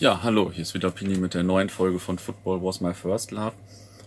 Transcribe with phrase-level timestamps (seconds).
[0.00, 3.32] Ja, hallo, hier ist wieder Pini mit der neuen Folge von Football Was My First
[3.32, 3.52] Love.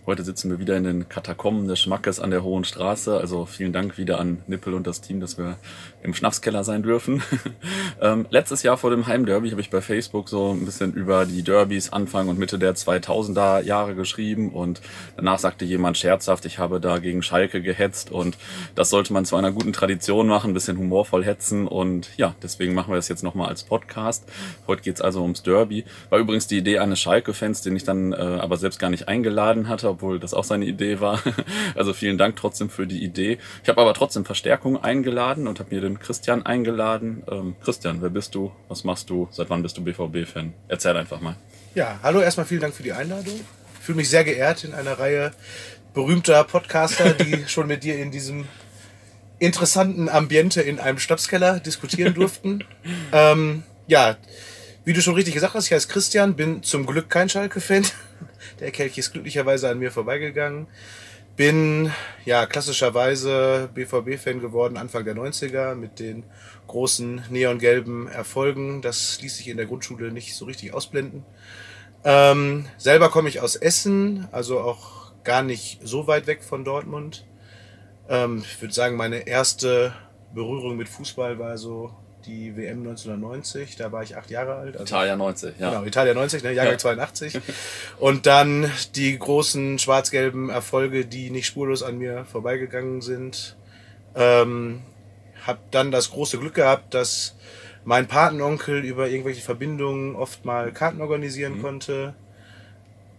[0.06, 3.18] Heute sitzen wir wieder in den Katakomben des Schmackes an der Hohen Straße.
[3.18, 5.56] Also vielen Dank wieder an Nippel und das Team, dass wir
[6.02, 7.24] im Schnapskeller sein dürfen.
[8.02, 11.42] ähm, letztes Jahr vor dem Heimderby habe ich bei Facebook so ein bisschen über die
[11.42, 14.82] Derbys Anfang und Mitte der 2000er Jahre geschrieben und
[15.16, 18.38] danach sagte jemand scherzhaft, ich habe da gegen Schalke gehetzt und
[18.76, 22.74] das sollte man zu einer guten Tradition machen, ein bisschen humorvoll hetzen und ja, deswegen
[22.74, 24.30] machen wir das jetzt nochmal als Podcast.
[24.68, 25.86] Heute geht's also ums Derby.
[26.10, 29.70] War übrigens die Idee eines Schalke-Fans, den ich dann äh, aber selbst gar nicht eingeladen
[29.70, 31.22] hatte, obwohl das auch seine Idee war.
[31.76, 33.40] Also vielen Dank trotzdem für die Idee.
[33.64, 37.24] Ich habe aber trotzdem Verstärkung eingeladen und habe mir den Christian eingeladen.
[37.30, 38.52] Ähm, Christian, wer bist du?
[38.68, 39.28] Was machst du?
[39.32, 40.54] Seit wann bist du BVB-Fan?
[40.68, 41.36] Erzähl einfach mal.
[41.74, 43.34] Ja, hallo, erstmal vielen Dank für die Einladung.
[43.80, 45.32] Ich fühle mich sehr geehrt in einer Reihe
[45.94, 48.48] berühmter Podcaster, die schon mit dir in diesem
[49.40, 52.64] interessanten Ambiente in einem Stabskeller diskutieren durften.
[53.12, 54.18] ähm, ja,
[54.86, 57.86] wie du schon richtig gesagt hast, ich heiße Christian, bin zum Glück kein Schalke-Fan.
[58.60, 60.68] Der Kelch ist glücklicherweise an mir vorbeigegangen.
[61.36, 61.92] Bin
[62.26, 66.24] ja klassischerweise BVB-Fan geworden Anfang der 90er mit den
[66.68, 68.82] großen neongelben Erfolgen.
[68.82, 71.26] Das ließ sich in der Grundschule nicht so richtig ausblenden.
[72.04, 77.26] Ähm, selber komme ich aus Essen, also auch gar nicht so weit weg von Dortmund.
[78.10, 79.94] Ähm, ich würde sagen, meine erste
[80.34, 81.92] Berührung mit Fußball war so
[82.26, 84.78] die WM 1990, da war ich acht Jahre alt.
[84.78, 85.70] Also, Italia 90, ja.
[85.70, 86.80] Genau, Italia 90, ne, Jahrgang ja.
[86.80, 87.40] 82.
[88.00, 93.56] Und dann die großen schwarz-gelben Erfolge, die nicht spurlos an mir vorbeigegangen sind.
[94.16, 94.82] Ähm,
[95.46, 97.36] hab dann das große Glück gehabt, dass
[97.84, 101.62] mein Patenonkel über irgendwelche Verbindungen oft mal Karten organisieren mhm.
[101.62, 102.14] konnte.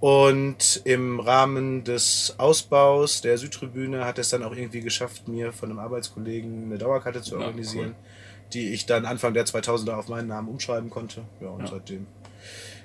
[0.01, 5.71] Und im Rahmen des Ausbaus der Südtribüne hat es dann auch irgendwie geschafft, mir von
[5.71, 7.89] einem Arbeitskollegen eine Dauerkarte zu organisieren.
[7.89, 8.14] Ja, cool
[8.55, 11.25] die ich dann Anfang der 2000er auf meinen Namen umschreiben konnte.
[11.41, 11.67] Ja, und ja.
[11.73, 12.07] seitdem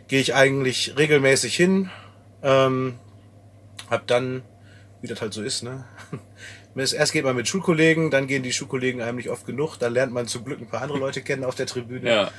[0.08, 1.90] gehe ich eigentlich regelmäßig hin.
[2.42, 2.96] Ähm,
[3.90, 4.42] hab dann,
[5.02, 5.86] wie das halt so ist, ne?
[6.76, 10.14] Erst geht man mit Schulkollegen, dann gehen die Schulkollegen einem nicht oft genug, dann lernt
[10.14, 12.10] man zum Glück ein paar andere Leute kennen auf der Tribüne.
[12.10, 12.32] Ja.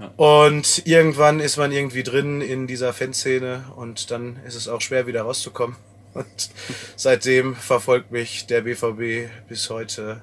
[0.00, 0.12] Ja.
[0.16, 5.06] Und irgendwann ist man irgendwie drin in dieser Fanszene und dann ist es auch schwer
[5.06, 5.76] wieder rauszukommen.
[6.14, 6.50] Und
[6.96, 10.22] seitdem verfolgt mich der BVB bis heute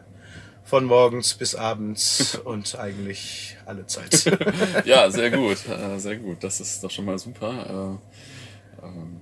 [0.64, 4.26] von morgens bis abends und eigentlich alle Zeit.
[4.86, 6.44] ja, sehr gut, äh, sehr gut.
[6.44, 8.00] Das ist doch schon mal super.
[8.82, 9.22] Äh, ähm,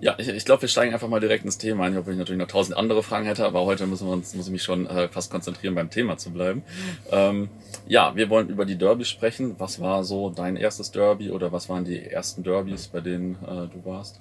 [0.00, 1.92] ja, ich, ich glaube, wir steigen einfach mal direkt ins Thema ein.
[1.92, 4.52] Ich habe natürlich noch tausend andere Fragen hätte, aber heute müssen wir uns, muss ich
[4.52, 6.62] mich schon äh, fast konzentrieren, beim Thema zu bleiben.
[7.10, 7.48] Ähm,
[7.88, 9.56] ja, wir wollen über die Derby sprechen.
[9.58, 13.66] Was war so dein erstes Derby oder was waren die ersten Derbys, bei denen äh,
[13.66, 14.20] du warst?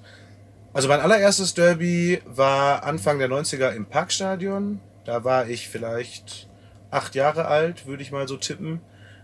[0.73, 4.79] Also mein allererstes Derby war Anfang der 90er im Parkstadion.
[5.05, 6.46] Da war ich vielleicht
[6.91, 8.81] acht Jahre alt, würde ich mal so tippen.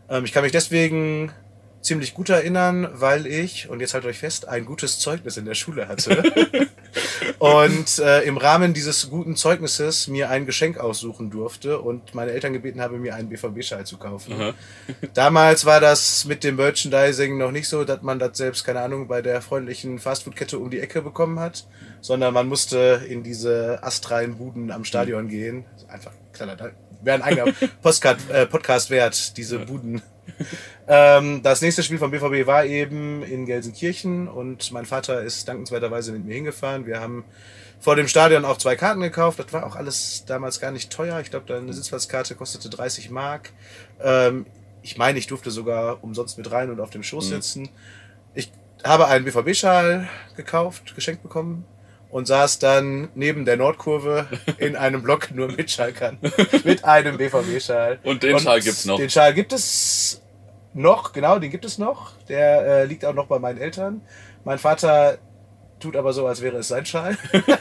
[0.09, 1.31] Ähm, ich kann mich deswegen
[1.84, 5.53] ziemlich gut erinnern, weil ich, und jetzt haltet euch fest, ein gutes Zeugnis in der
[5.53, 6.24] Schule hatte.
[7.40, 12.53] und äh, im Rahmen dieses guten Zeugnisses mir ein Geschenk aussuchen durfte und meine Eltern
[12.53, 14.34] gebeten habe, mir einen BVB-Schein zu kaufen.
[15.13, 19.07] Damals war das mit dem Merchandising noch nicht so, dass man das selbst, keine Ahnung,
[19.07, 21.68] bei der freundlichen Fastfood-Kette um die Ecke bekommen hat,
[22.01, 25.66] sondern man musste in diese astreinen Buden am Stadion gehen.
[25.90, 26.56] Einfach kleiner
[27.03, 30.02] wäre ein eigener Postcard, äh, Podcast wert, diese Buden.
[30.88, 36.12] Ähm, das nächste Spiel vom BVB war eben in Gelsenkirchen und mein Vater ist dankenswerterweise
[36.12, 36.86] mit mir hingefahren.
[36.86, 37.24] Wir haben
[37.80, 39.40] vor dem Stadion auch zwei Karten gekauft.
[39.40, 41.19] Das war auch alles damals gar nicht teuer.
[41.19, 43.52] Ich glaube, eine Sitzplatzkarte kostete 30 Mark.
[44.02, 44.46] Ähm,
[44.81, 47.36] ich meine, ich durfte sogar umsonst mit rein und auf dem Schoß mhm.
[47.36, 47.69] sitzen.
[48.34, 48.52] Ich
[48.84, 51.66] habe einen BVB-Schal gekauft, geschenkt bekommen
[52.13, 54.28] und saß dann neben der Nordkurve
[54.59, 56.19] in einem Block nur mit Schalkern.
[56.63, 58.00] mit einem BVB-Schal.
[58.03, 58.97] Und den und Schal gibt's noch.
[58.97, 60.22] Den Schal gibt es
[60.75, 62.12] noch, genau, den gibt es noch.
[62.29, 64.01] Der äh, liegt auch noch bei meinen Eltern.
[64.44, 65.18] Mein Vater
[65.79, 67.18] tut aber so, als wäre es sein Schal.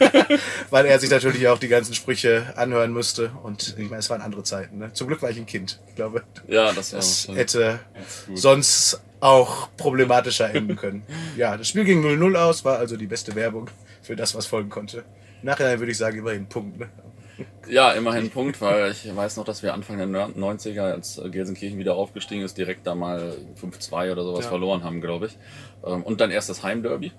[0.70, 3.30] Weil er sich natürlich auch die ganzen Sprüche anhören müsste.
[3.42, 4.76] Und ich meine, es waren andere Zeiten.
[4.76, 4.92] Ne?
[4.92, 5.80] Zum Glück war ich ein Kind.
[5.88, 7.80] Ich glaube, ja, das, das hätte
[8.34, 11.04] sonst auch problematischer enden können.
[11.38, 13.70] Ja, das Spiel ging 0-0 aus, war also die beste Werbung
[14.02, 15.04] für das, was folgen konnte.
[15.43, 16.78] Nachher würde ich sagen, immerhin Punkt.
[16.78, 16.88] Ne?
[17.69, 21.94] Ja, immerhin Punkt, weil ich weiß noch, dass wir Anfang der 90er, als Gelsenkirchen wieder
[21.94, 24.50] aufgestiegen ist, direkt da mal 5-2 oder sowas ja.
[24.50, 25.38] verloren haben, glaube ich.
[25.84, 27.12] Ähm, und dann erst das Heimderby.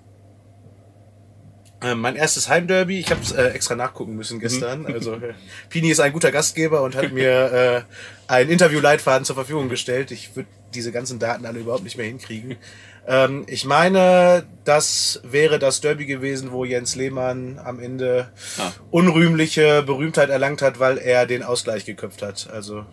[1.84, 4.80] Ähm, mein erstes Heimderby, ich habe es äh, extra nachgucken müssen gestern.
[4.82, 4.86] Mhm.
[4.94, 5.34] Also äh,
[5.68, 7.84] Pini ist ein guter Gastgeber und hat mir
[8.28, 10.10] äh, einen Interviewleitfaden zur Verfügung gestellt.
[10.10, 12.56] Ich würde diese ganzen Daten alle überhaupt nicht mehr hinkriegen.
[13.06, 18.72] Ähm, ich meine, das wäre das Derby gewesen, wo Jens Lehmann am Ende ah.
[18.90, 22.48] unrühmliche Berühmtheit erlangt hat, weil er den Ausgleich geköpft hat.
[22.50, 22.86] Also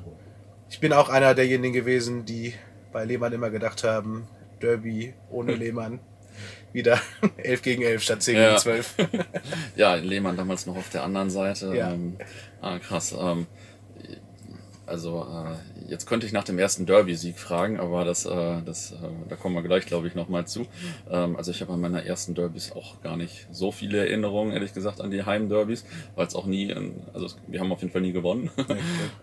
[0.70, 2.54] ich bin auch einer derjenigen gewesen, die
[2.92, 4.28] bei Lehmann immer gedacht haben,
[4.62, 6.02] Derby ohne Lehmann
[6.74, 7.00] wieder
[7.38, 8.48] 11 gegen 11 statt 10 Ja.
[8.50, 8.96] gegen 12.
[9.76, 11.74] Ja, Lehmann damals noch auf der anderen Seite.
[11.76, 11.92] Ja.
[11.92, 12.18] Ähm,
[12.62, 13.14] ah, krass.
[13.18, 13.48] Ähm,
[14.92, 18.96] also äh, jetzt könnte ich nach dem ersten Derby-Sieg fragen, aber das, äh, das, äh,
[19.30, 20.68] da kommen wir gleich, glaube ich, nochmal zu.
[21.10, 24.74] Ähm, also ich habe an meiner ersten Derbys auch gar nicht so viele Erinnerungen, ehrlich
[24.74, 25.86] gesagt, an die Heimderbys,
[26.16, 28.52] weil es auch nie, in, also wir haben auf jeden Fall nie gewonnen.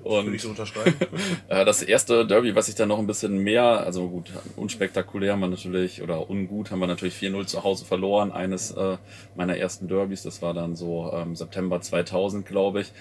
[0.03, 0.94] Würde ich so unterschreiben.
[1.49, 5.41] Äh, Das erste Derby, was ich dann noch ein bisschen mehr, also gut, unspektakulär haben
[5.41, 8.32] wir natürlich, oder ungut haben wir natürlich 4-0 zu Hause verloren.
[8.32, 8.97] Eines äh,
[9.37, 12.93] meiner ersten Derbys, das war dann so ähm, September 2000, glaube ich.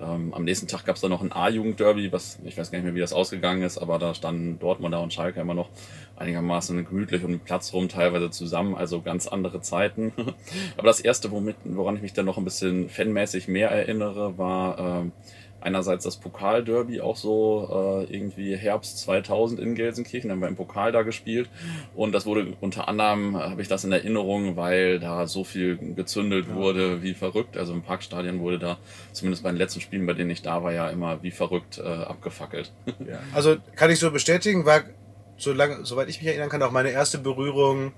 [0.00, 2.84] Ähm, am nächsten Tag gab es dann noch ein A-Jugend-Derby, was ich weiß gar nicht
[2.84, 5.68] mehr, wie das ausgegangen ist, aber da standen Dortmunder und Schalke immer noch
[6.16, 10.12] einigermaßen gemütlich um den Platz rum, teilweise zusammen, also ganz andere Zeiten.
[10.76, 14.78] aber das erste, womit, woran ich mich dann noch ein bisschen fanmäßig mehr erinnere, war
[14.78, 15.12] ähm,
[15.66, 20.92] einerseits das Pokalderby, auch so äh, irgendwie Herbst 2000 in Gelsenkirchen, haben wir im Pokal
[20.92, 21.50] da gespielt
[21.94, 25.76] und das wurde unter anderem, äh, habe ich das in Erinnerung, weil da so viel
[25.94, 28.78] gezündelt wurde wie verrückt, also im Parkstadion wurde da,
[29.12, 31.82] zumindest bei den letzten Spielen, bei denen ich da war, ja immer wie verrückt äh,
[31.82, 32.72] abgefackelt.
[33.06, 33.18] Ja.
[33.34, 34.82] Also kann ich so bestätigen, war,
[35.36, 37.92] solange, soweit ich mich erinnern kann, auch meine erste Berührung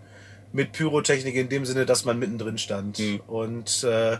[0.52, 2.98] mit Pyrotechnik in dem Sinne, dass man mittendrin stand.
[2.98, 3.20] Mhm.
[3.26, 4.18] Und äh,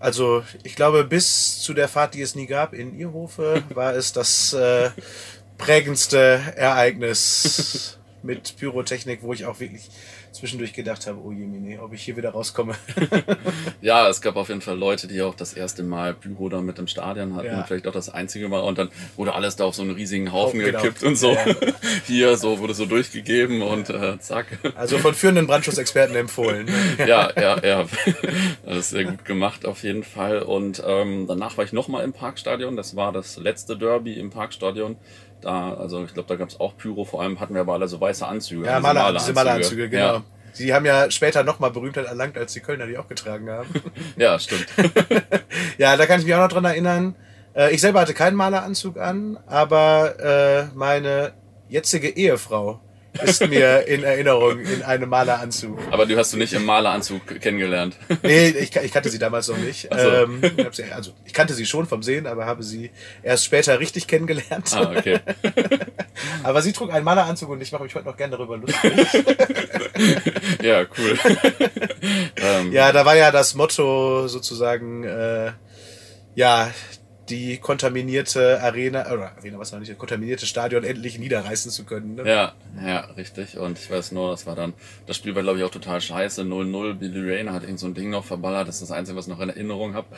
[0.00, 4.12] also ich glaube, bis zu der Fahrt, die es nie gab in Irhofe, war es
[4.12, 4.90] das äh,
[5.58, 9.90] prägendste Ereignis mit Pyrotechnik, wo ich auch wirklich
[10.32, 12.74] zwischendurch gedacht habe, oh je, Mine, ob ich hier wieder rauskomme.
[13.82, 16.78] Ja, es gab auf jeden Fall Leute, die auch das erste Mal Pyro da mit
[16.78, 17.64] im Stadion hatten, Ja.
[17.64, 20.60] vielleicht auch das einzige Mal und dann wurde alles da auf so einen riesigen Haufen
[20.60, 20.82] genau.
[20.82, 21.32] gekippt und so.
[21.32, 21.46] Ja.
[22.06, 24.58] Hier, so wurde so durchgegeben und äh, zack.
[24.74, 26.68] Also von führenden Brandschutzexperten empfohlen.
[26.98, 27.86] ja, ja, ja.
[28.64, 30.42] Das ist sehr gut gemacht auf jeden Fall.
[30.42, 32.76] Und ähm, danach war ich nochmal im Parkstadion.
[32.76, 34.96] Das war das letzte Derby im Parkstadion.
[35.40, 37.04] Da, also ich glaube, da gab es auch Pyro.
[37.04, 38.66] Vor allem hatten wir aber alle so weiße Anzüge.
[38.66, 40.14] Ja, Maler, diese Maleranzüge, genau.
[40.14, 40.22] Ja,
[40.58, 43.68] Die haben ja später nochmal Berühmtheit erlangt, als die Kölner die auch getragen haben.
[44.16, 44.66] ja stimmt.
[45.78, 47.14] ja, da kann ich mich auch noch dran erinnern.
[47.54, 51.32] Äh, Ich selber hatte keinen Maleranzug an, aber äh, meine
[51.68, 52.80] jetzige Ehefrau
[53.24, 55.78] ist mir in Erinnerung in einem Maleranzug.
[55.90, 57.96] Aber du hast du nicht im Maleranzug kennengelernt.
[58.22, 59.88] Nee, ich, ich kannte sie damals noch nicht.
[59.90, 59.96] So.
[59.96, 60.40] Ähm,
[60.72, 62.90] sie, also ich kannte sie schon vom Sehen, aber habe sie
[63.22, 64.70] erst später richtig kennengelernt.
[64.74, 65.20] ah, okay.
[66.42, 68.92] Aber sie trug einen Maleranzug und ich mache mich heute noch gerne darüber lustig.
[70.62, 71.18] Ja, cool.
[72.36, 75.52] ähm, Ja, da war ja das Motto sozusagen, äh,
[76.34, 76.70] ja,
[77.30, 82.16] die kontaminierte Arena, oder Arena, was war nicht, kontaminierte Stadion endlich niederreißen zu können.
[82.16, 82.28] Ne?
[82.28, 82.52] Ja,
[82.84, 83.56] ja, richtig.
[83.56, 84.74] Und ich weiß nur, das war dann,
[85.06, 86.42] das Spiel war glaube ich auch total scheiße.
[86.42, 88.68] 0-0, Billy Rayner hat irgend so ein Ding noch verballert.
[88.68, 90.08] Das ist das Einzige, was ich noch in Erinnerung habe.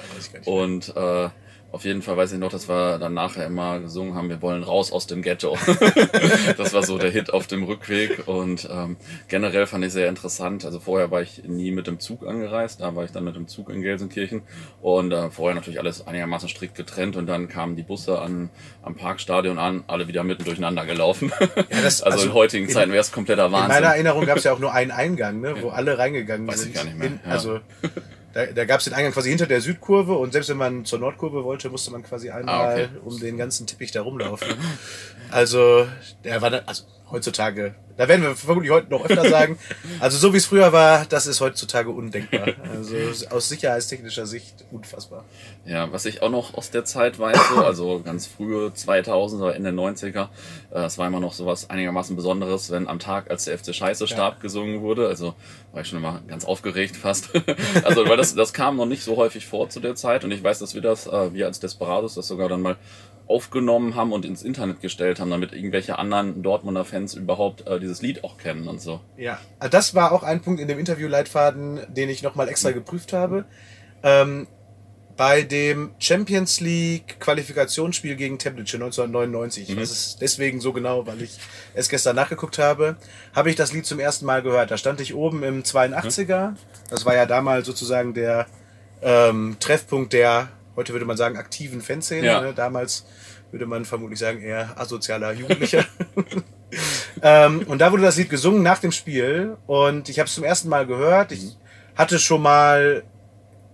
[0.47, 1.29] Und äh,
[1.73, 4.63] auf jeden Fall weiß ich noch, dass wir dann nachher immer gesungen haben, wir wollen
[4.63, 5.57] raus aus dem Ghetto.
[6.59, 8.29] das war so der Hit auf dem Rückweg.
[8.29, 8.97] Und ähm,
[9.29, 10.65] generell fand ich sehr interessant.
[10.67, 13.49] Also vorher war ich nie mit dem Zug angereist, da war ich dann mit dem
[13.49, 14.43] Zug in Gelsenkirchen.
[14.83, 17.17] Und äh, vorher natürlich alles einigermaßen strikt getrennt.
[17.17, 18.51] Und dann kamen die Busse an,
[18.83, 21.33] am Parkstadion an, alle wieder mitten durcheinander gelaufen.
[21.71, 23.85] das- also, also in heutigen in- Zeiten wäre es kompletter In meiner Wahnsinn.
[23.85, 26.75] Erinnerung gab es ja auch nur einen Eingang, ne, wo alle reingegangen Weiß ich sind.
[26.75, 27.61] gar nicht mehr, In, ja.
[28.33, 30.99] Da, da gab es den Eingang quasi hinter der Südkurve und selbst wenn man zur
[30.99, 32.89] Nordkurve wollte, musste man quasi einmal Ah, okay.
[33.05, 34.49] um den ganzen Teppich da rumlaufen.
[35.31, 35.87] Also,
[36.25, 39.59] der war dann, also heutzutage, da werden wir vermutlich heute noch öfter sagen,
[40.01, 42.49] also so wie es früher war, das ist heutzutage undenkbar.
[42.71, 42.97] Also
[43.31, 45.25] aus sicherheitstechnischer Sicht unfassbar.
[45.67, 49.71] Ja, was ich auch noch aus der Zeit weiß, so, also ganz frühe 2000er, Ende
[49.71, 50.29] 90er,
[50.73, 54.07] äh, es war immer noch sowas einigermaßen Besonderes, wenn am Tag, als der FC Scheiße
[54.09, 55.07] starb, gesungen wurde.
[55.07, 55.35] Also
[55.73, 57.31] war ich schon immer ganz aufgeregt fast.
[57.85, 60.43] also weil das, das kam noch nicht so häufig vor zu der Zeit und ich
[60.43, 62.77] weiß, dass wir das, äh, wir als Desperados das sogar dann mal
[63.33, 68.03] aufgenommen haben und ins Internet gestellt haben, damit irgendwelche anderen Dortmunder Fans überhaupt äh, dieses
[68.03, 69.01] Lied auch kennen und so.
[69.17, 73.13] Ja, also das war auch ein Punkt in dem Interviewleitfaden, den ich nochmal extra geprüft
[73.13, 73.47] habe.
[74.03, 74.47] Ähm,
[75.17, 81.23] bei dem Champions League Qualifikationsspiel gegen Templitsch 1999, ich weiß es deswegen so genau, weil
[81.23, 81.39] ich
[81.75, 82.97] es gestern nachgeguckt habe,
[83.35, 84.71] habe ich das Lied zum ersten Mal gehört.
[84.71, 86.55] Da stand ich oben im 82er.
[86.91, 88.47] Das war ja damals sozusagen der
[89.03, 92.27] ähm, Treffpunkt der, heute würde man sagen, aktiven Fanszene.
[92.27, 92.41] Ja.
[92.41, 92.53] Ne?
[92.55, 93.05] Damals
[93.51, 95.85] würde man vermutlich sagen, eher asozialer Jugendlicher.
[97.23, 100.45] ähm, und da wurde das Lied gesungen nach dem Spiel und ich habe es zum
[100.45, 101.33] ersten Mal gehört.
[101.33, 101.57] Ich
[101.95, 103.05] hatte schon mal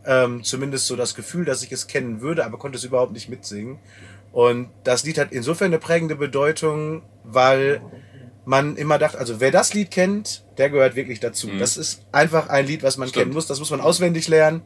[0.04, 3.28] ähm, zumindest so das Gefühl, dass ich es kennen würde, aber konnte es überhaupt nicht
[3.28, 3.78] mitsingen.
[4.32, 7.80] Und das Lied hat insofern eine prägende Bedeutung, weil
[8.44, 11.48] man immer dachte, also wer das Lied kennt, der gehört wirklich dazu.
[11.58, 13.24] Das ist einfach ein Lied, was man Stimmt.
[13.24, 13.46] kennen muss.
[13.46, 14.62] Das muss man auswendig lernen.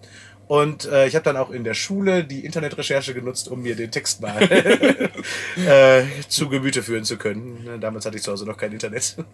[0.48, 3.90] Und äh, ich habe dann auch in der Schule die Internetrecherche genutzt, um mir den
[3.90, 4.40] Text mal
[5.66, 7.64] äh, zu Gemüte führen zu können.
[7.64, 9.16] Ne, Damals hatte ich zu Hause noch kein Internet.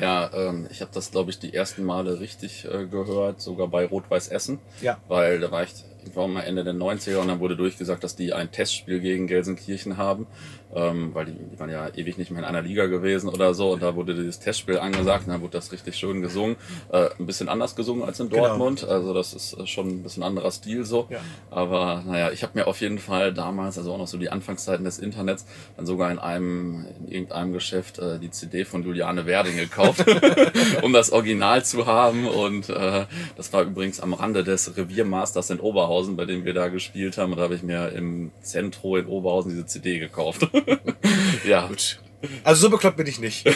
[0.00, 3.84] Ja, ähm, ich habe das, glaube ich, die ersten Male richtig äh, gehört, sogar bei
[3.84, 4.60] Rot-Weiß Essen.
[4.80, 4.98] Ja.
[5.08, 8.32] Weil da war ich irgendwann mal Ende der 90er und dann wurde durchgesagt, dass die
[8.32, 10.26] ein Testspiel gegen Gelsenkirchen haben,
[10.74, 13.72] ähm, weil die, die waren ja ewig nicht mehr in einer Liga gewesen oder so
[13.72, 16.56] und da wurde dieses Testspiel angesagt und dann wurde das richtig schön gesungen.
[16.92, 18.46] Äh, ein bisschen anders gesungen als in Genau.
[18.46, 21.06] Dortmund, also das ist äh, schon ein bisschen anderer Stil so.
[21.10, 21.18] Ja.
[21.50, 24.84] Aber naja, ich habe mir auf jeden Fall damals, also auch noch so die Anfangszeiten
[24.84, 29.56] des Internets, dann sogar in einem, in irgendeinem Geschäft äh, die CD von Juliane Werding
[29.56, 30.04] gekauft,
[30.82, 32.26] um das Original zu haben.
[32.28, 36.68] Und äh, das war übrigens am Rande des Reviermasters in Oberhausen, bei dem wir da
[36.68, 37.32] gespielt haben.
[37.32, 40.48] Und da habe ich mir im Zentro in Oberhausen diese CD gekauft.
[41.46, 42.00] ja, Gut.
[42.44, 43.46] Also so bekloppt bin ich nicht.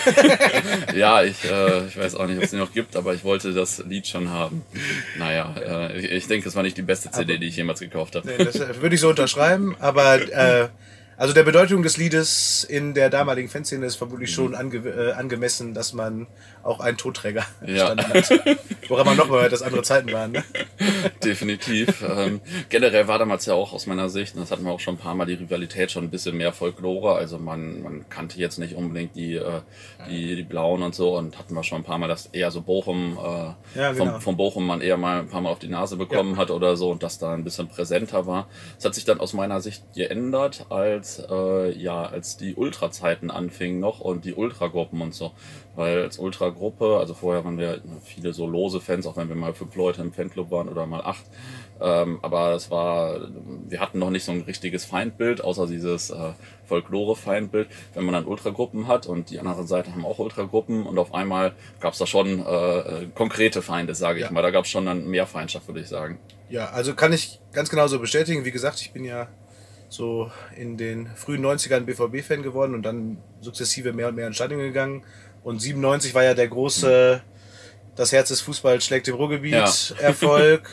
[0.96, 3.52] ja, ich, äh, ich weiß auch nicht, ob es die noch gibt, aber ich wollte
[3.52, 4.62] das Lied schon haben.
[5.18, 8.16] Naja, äh, ich, ich denke, es war nicht die beste CD, die ich jemals gekauft
[8.16, 8.26] habe.
[8.26, 10.68] Nee, das äh, würde ich so unterschreiben, aber äh,
[11.18, 14.34] also der Bedeutung des Liedes in der damaligen Fanszene ist vermutlich Mhm.
[14.34, 16.26] schon ange äh, angemessen, dass man
[16.64, 17.96] auch einen Tonträger Ja.
[17.96, 18.30] hat.
[18.88, 20.32] Woran man nochmal hört, dass andere Zeiten waren.
[20.32, 20.44] Ne?
[21.24, 22.02] Definitiv.
[22.08, 24.94] ähm, generell war damals ja auch aus meiner Sicht, und das hatten wir auch schon
[24.94, 27.14] ein paar Mal, die Rivalität schon ein bisschen mehr Folklore.
[27.14, 29.60] Also man, man kannte jetzt nicht unbedingt die, äh,
[30.08, 32.60] die, die Blauen und so und hatten wir schon ein paar Mal, dass eher so
[32.62, 34.12] Bochum, äh, Ja, genau.
[34.12, 36.76] vom, vom Bochum man eher mal ein paar Mal auf die Nase bekommen hat oder
[36.76, 38.48] so und das da ein bisschen präsenter war.
[38.76, 43.80] Das hat sich dann aus meiner Sicht geändert, als, äh, ja, als die Ultra-Zeiten anfingen
[43.80, 45.32] noch und die Ultragruppen und so.
[45.76, 49.54] Weil als Ultragruppe, also vorher waren wir viele so lose Fans, auch wenn wir mal
[49.54, 51.24] fünf Leute im Fanclub waren oder mal acht.
[51.80, 53.20] Ähm, aber es war,
[53.68, 56.32] wir hatten noch nicht so ein richtiges Feindbild, außer dieses äh,
[56.66, 57.68] Folklore-Feindbild.
[57.94, 61.52] Wenn man dann Ultragruppen hat und die anderen Seite haben auch Ultragruppen und auf einmal
[61.80, 64.30] gab es da schon äh, äh, konkrete Feinde, sage ich Ja.
[64.32, 64.42] mal.
[64.42, 66.18] Da gab es schon dann mehr Feindschaft, würde ich sagen.
[66.48, 68.44] Ja, also kann ich ganz genauso bestätigen.
[68.44, 69.28] Wie gesagt, ich bin ja
[69.88, 74.60] so in den frühen 90ern BVB-Fan geworden und dann sukzessive mehr und mehr ins Stadion
[74.60, 75.04] gegangen.
[75.44, 77.22] Und 97 war ja der große
[77.96, 79.70] Das Herz des Fußballs schlägt im Ruhrgebiet Ja.
[80.00, 80.68] Erfolg.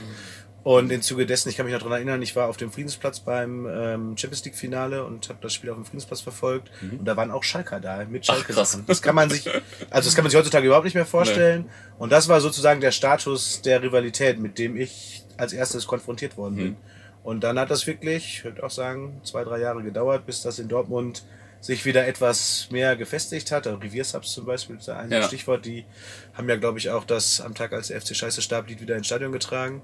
[0.63, 3.19] Und im Zuge dessen, ich kann mich noch daran erinnern, ich war auf dem Friedensplatz
[3.21, 6.69] beim ähm, Champions League Finale und habe das Spiel auf dem Friedensplatz verfolgt.
[6.99, 8.53] Und da waren auch Schalker da mit Ach, Schalke.
[8.53, 8.85] Sachen.
[8.85, 9.47] Das kann man sich,
[9.89, 11.65] also das kann man sich heutzutage überhaupt nicht mehr vorstellen.
[11.97, 16.55] Und das war sozusagen der Status der Rivalität, mit dem ich als erstes konfrontiert worden
[16.55, 16.77] bin.
[17.23, 20.59] Und dann hat das wirklich, ich würde auch sagen, zwei, drei Jahre gedauert, bis das
[20.59, 21.23] in Dortmund
[21.61, 23.67] sich wieder etwas mehr gefestigt hat.
[23.67, 25.21] Reviersubs zum Beispiel ist da ein Ja.
[25.23, 25.63] Stichwort.
[25.65, 25.85] Die
[26.33, 28.95] haben ja, glaube ich, auch das am Tag, als der FC Scheiße starb, Lied wieder
[28.95, 29.81] ins Stadion getragen.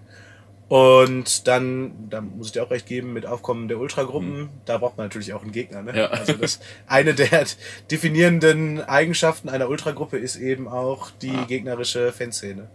[0.69, 4.97] Und dann, da muss ich dir auch recht geben, mit Aufkommen der Ultragruppen, da braucht
[4.97, 5.81] man natürlich auch einen Gegner.
[5.81, 5.93] Ne?
[5.93, 5.97] Mhm.
[5.97, 6.07] Ja.
[6.07, 7.45] Also das eine der
[7.89, 11.45] definierenden Eigenschaften einer Ultragruppe ist eben auch die Ah.
[11.45, 12.67] gegnerische Fanszene.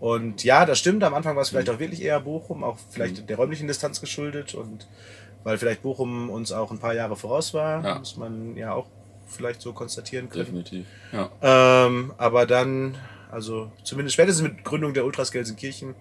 [0.00, 1.04] Und ja, das stimmt.
[1.04, 1.56] Am Anfang war es Mhm.
[1.56, 4.88] vielleicht auch wirklich eher Bochum, auch vielleicht der räumlichen Distanz geschuldet und
[5.44, 7.98] weil vielleicht Bochum uns auch ein paar Jahre voraus war, Ja.
[7.98, 8.86] muss man ja auch
[9.26, 10.44] vielleicht so konstatieren können.
[10.46, 10.86] Definitiv.
[11.12, 11.30] Ja.
[11.86, 12.96] Ähm, aber dann,
[13.30, 15.94] also zumindest spätestens mit Gründung der Ultras Gelsenkirchen,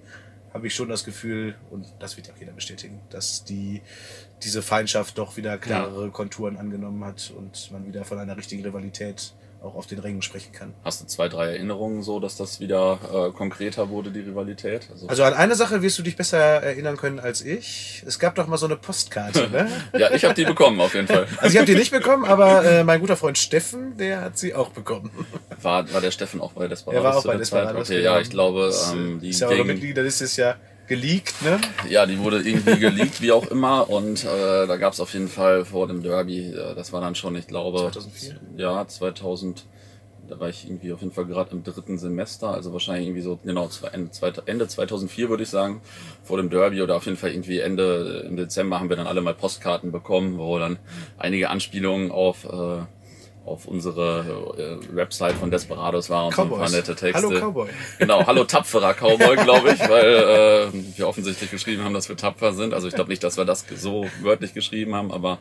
[0.53, 3.81] habe ich schon das Gefühl, und das wird ja auch jeder bestätigen, dass die,
[4.43, 9.33] diese Feindschaft doch wieder klarere Konturen angenommen hat und man wieder von einer richtigen Rivalität
[9.61, 10.73] auch auf den Rängen sprechen kann.
[10.85, 12.99] Hast du zwei, drei Erinnerungen so, dass das wieder
[13.29, 14.87] äh, konkreter wurde, die Rivalität?
[14.91, 18.03] Also, Also an eine Sache wirst du dich besser erinnern können als ich.
[18.05, 19.67] Es gab doch mal so eine Postkarte, ne?
[19.97, 21.27] ja, ich habe die bekommen auf jeden Fall.
[21.37, 24.53] Also ich habe die nicht bekommen, aber äh, mein guter Freund Steffen, der hat sie
[24.53, 25.09] auch bekommen.
[25.61, 26.99] War, war der Steffen auch bei Desperados?
[26.99, 27.35] Er war auch bei?
[27.37, 27.89] Desperados.
[27.89, 28.15] Okay, genau.
[28.15, 30.55] ja, ich glaube, Das, ähm, die ist ja eure gegen- Mitgliederliste ist ja
[30.87, 31.59] geleakt, ne?
[31.89, 33.89] Ja, die wurde irgendwie geleakt, wie auch immer.
[33.89, 37.15] Und äh, da gab es auf jeden Fall vor dem Derby, äh, das war dann
[37.15, 38.35] schon, ich glaube, 2004?
[38.57, 39.65] Ja, 2000.
[40.29, 43.39] Da war ich irgendwie auf jeden Fall gerade im dritten Semester, also wahrscheinlich irgendwie so,
[43.45, 43.69] genau,
[44.45, 45.79] Ende 2004 würde ich sagen,
[46.21, 49.21] vor dem Derby oder auf jeden Fall irgendwie Ende im Dezember haben wir dann alle
[49.21, 50.79] mal Postkarten bekommen, wo dann
[51.17, 52.81] einige Anspielungen auf, äh,
[53.47, 56.71] auf unsere äh, Website von Desperados waren und so ein paar Cowboys.
[56.73, 57.27] nette Texte.
[57.27, 57.69] Hallo Cowboy.
[57.99, 62.53] Genau, hallo tapferer Cowboy, glaube ich, weil äh, wir offensichtlich geschrieben haben, dass wir tapfer
[62.53, 62.73] sind.
[62.73, 65.39] Also ich glaube nicht, dass wir das so wörtlich geschrieben haben, aber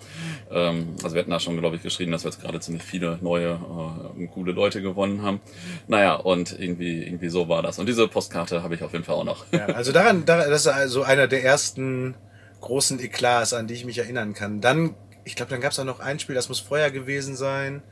[0.51, 3.19] ähm, also wir hatten da schon, glaube ich, geschrieben, dass wir jetzt gerade ziemlich viele
[3.21, 5.41] neue äh, und coole Leute gewonnen haben.
[5.89, 7.79] Naja, und irgendwie, irgendwie so war das.
[7.79, 9.45] Und diese Postkarte habe ich auf jeden Fall auch noch.
[9.53, 12.15] Ja, also daran, daran, das ist also einer der ersten
[12.61, 14.61] großen Eklats, an die ich mich erinnern kann.
[14.61, 14.95] Dann,
[15.27, 17.83] ich glaube, dann gab es auch noch ein Spiel, das muss vorher gewesen sein,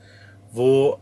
[0.53, 0.99] wo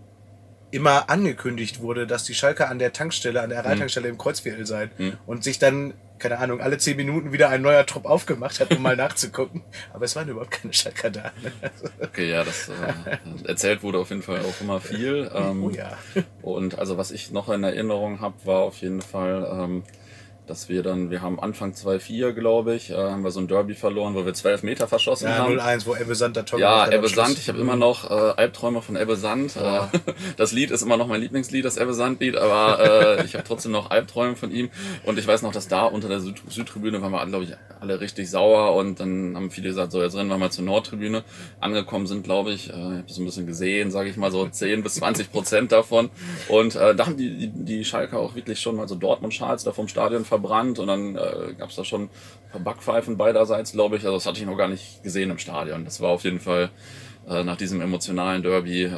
[0.71, 4.91] immer angekündigt wurde, dass die Schalker an der Tankstelle, an der Aral-Tankstelle im Kreuzviertel seien
[4.97, 5.19] Mhm.
[5.27, 8.81] und sich dann, keine Ahnung, alle zehn Minuten wieder ein neuer Trupp aufgemacht hat, um
[8.81, 9.63] mal nachzugucken.
[9.93, 11.31] Aber es waren überhaupt keine Schalker da.
[11.43, 11.53] Ne?
[11.61, 15.31] Also, Okay, ja, das äh, erzählt wurde auf jeden Fall auch immer viel.
[15.35, 15.99] Ähm, oh ja.
[16.41, 19.83] Und also was ich noch in Erinnerung habe, war auf jeden Fall, ähm,
[20.47, 23.75] dass wir dann, wir haben Anfang 2-4, glaube ich, äh, haben wir so ein Derby
[23.75, 25.59] verloren, wo wir 12 Meter verschossen Ja, haben.
[25.59, 27.09] 0-1, wo Ebbe Sand der Tor Ja, Ebbe.
[27.09, 29.57] Sand, ich habe immer noch äh, Albträume von Ebbe Sand.
[29.57, 29.81] Äh,
[30.37, 33.45] das Lied ist immer noch mein Lieblingslied, das Ebbe Sand Lied, aber äh, ich habe
[33.45, 34.71] trotzdem noch Albträume von ihm.
[35.05, 38.01] Und ich weiß noch, dass da unter der Süd Südtribüne waren wir, glaube ich, alle
[38.01, 41.23] richtig sauer und dann haben viele gesagt, so jetzt rennen wir mal zur Nordtribüne.
[41.61, 44.47] Angekommen sind, glaube ich, äh, ich habe das ein bisschen gesehen, sage ich mal so
[44.49, 46.11] 10 bis 20 Prozent davon.
[46.49, 49.73] Und äh, da haben die, die, die Schalker auch wirklich schon mal so Dortmund-Schals da
[49.73, 52.11] vom Stadion verbrannt und dann äh, gab es da schon ein
[52.53, 54.05] paar Backpfeifen beiderseits, glaube ich.
[54.05, 55.85] Also das hatte ich noch gar nicht gesehen im Stadion.
[55.85, 56.71] Das war auf jeden Fall
[57.29, 58.91] äh, nach diesem emotionalen Derby äh,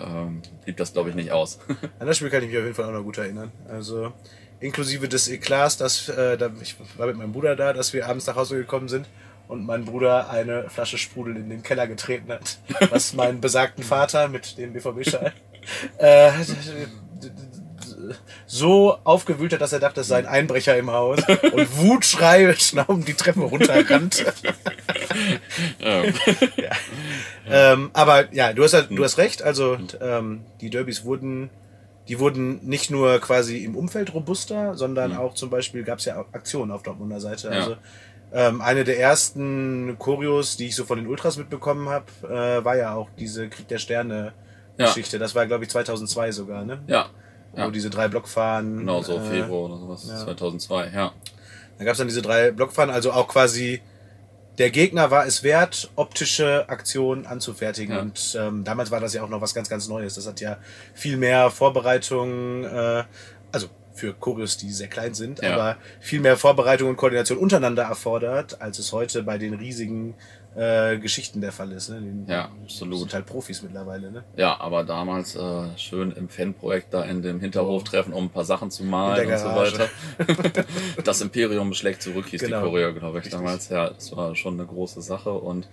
[0.64, 1.58] blieb das, glaube ich, nicht aus.
[1.98, 3.50] An das Spiel kann ich mich auf jeden Fall auch noch gut erinnern.
[3.68, 4.12] Also
[4.60, 8.36] inklusive des Eklats, dass äh, ich war mit meinem Bruder da, dass wir abends nach
[8.36, 9.06] Hause gekommen sind
[9.48, 12.58] und mein Bruder eine Flasche Sprudel in den Keller getreten hat,
[12.90, 15.32] was meinen besagten Vater mit dem BVB-Schal
[15.98, 16.30] äh,
[18.46, 21.20] so aufgewühlt hat, dass er dachte, es sei ein Einbrecher im Haus
[21.52, 24.32] und Wutschrei schnaubend die Treppe runterrannte.
[25.80, 26.14] ähm,
[27.46, 29.42] Ähm, aber ja, du hast, halt, du hast recht.
[29.42, 31.50] Also ähm, die Derbys wurden,
[32.08, 36.18] die wurden nicht nur quasi im Umfeld robuster, sondern auch zum Beispiel gab es ja
[36.32, 37.48] Aktionen auf Dortmunder Seite.
[37.48, 37.54] Ja.
[37.54, 37.76] Also
[38.32, 42.76] ähm, eine der ersten Choreos, die ich so von den Ultras mitbekommen habe, äh, war
[42.76, 44.32] ja auch diese Krieg der Sterne
[44.78, 44.86] Ja.
[44.86, 45.18] Geschichte.
[45.18, 46.82] Das war glaube ich 2002 sogar, ne?
[46.86, 47.10] ja,
[47.54, 47.70] Wo ja.
[47.70, 48.78] diese drei Blockfahnen.
[48.78, 50.24] genau so, äh, Februar oder sowas, ja.
[50.24, 51.12] 2002, ja.
[51.78, 53.80] Da gab es dann diese drei Blockfahnen, also auch quasi
[54.58, 57.94] der Gegner war es wert, optische Aktionen anzufertigen.
[57.94, 58.02] Ja.
[58.02, 60.14] Und ähm, damals war das ja auch noch was ganz, ganz Neues.
[60.14, 60.58] Das hat ja
[60.94, 63.04] viel mehr Vorbereitung, äh,
[63.50, 65.54] also für Choreos, die sehr klein sind, Ja.
[65.54, 70.14] aber viel mehr Vorbereitung und Koordination untereinander erfordert, als es heute bei den riesigen
[70.56, 71.88] äh, Geschichten der Fall ist.
[71.90, 72.00] Ne?
[72.00, 72.98] Den, Ja, absolut.
[73.00, 74.10] sind halt Profis mittlerweile.
[74.12, 74.24] Ne?
[74.36, 78.44] Ja, aber damals äh, schön im Fanprojekt da in dem Hinterhof treffen, um ein paar
[78.44, 79.88] Sachen zu malen und so weiter.
[81.04, 82.60] das Imperium schlägt zurück, hieß Genau.
[82.62, 83.40] die Choreo, glaube ich, Richtig.
[83.40, 83.68] damals.
[83.68, 85.68] Ja, das war schon eine große Sache und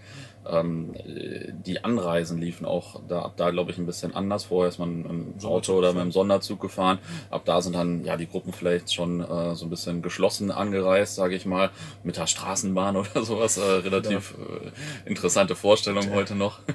[0.50, 4.45] ähm, äh, die Anreisen liefen auch da, ab da, glaube ich, ein bisschen anders.
[4.45, 7.00] Vorher ist man im Auto oder mit dem Sonderzug gefahren.
[7.29, 11.15] Ab da sind dann ja die Gruppen vielleicht schon äh, so ein bisschen geschlossen angereist,
[11.15, 11.69] sage ich mal,
[12.03, 13.57] mit der Straßenbahn oder sowas.
[13.57, 16.59] Äh, relativ äh, interessante Vorstellung heute noch.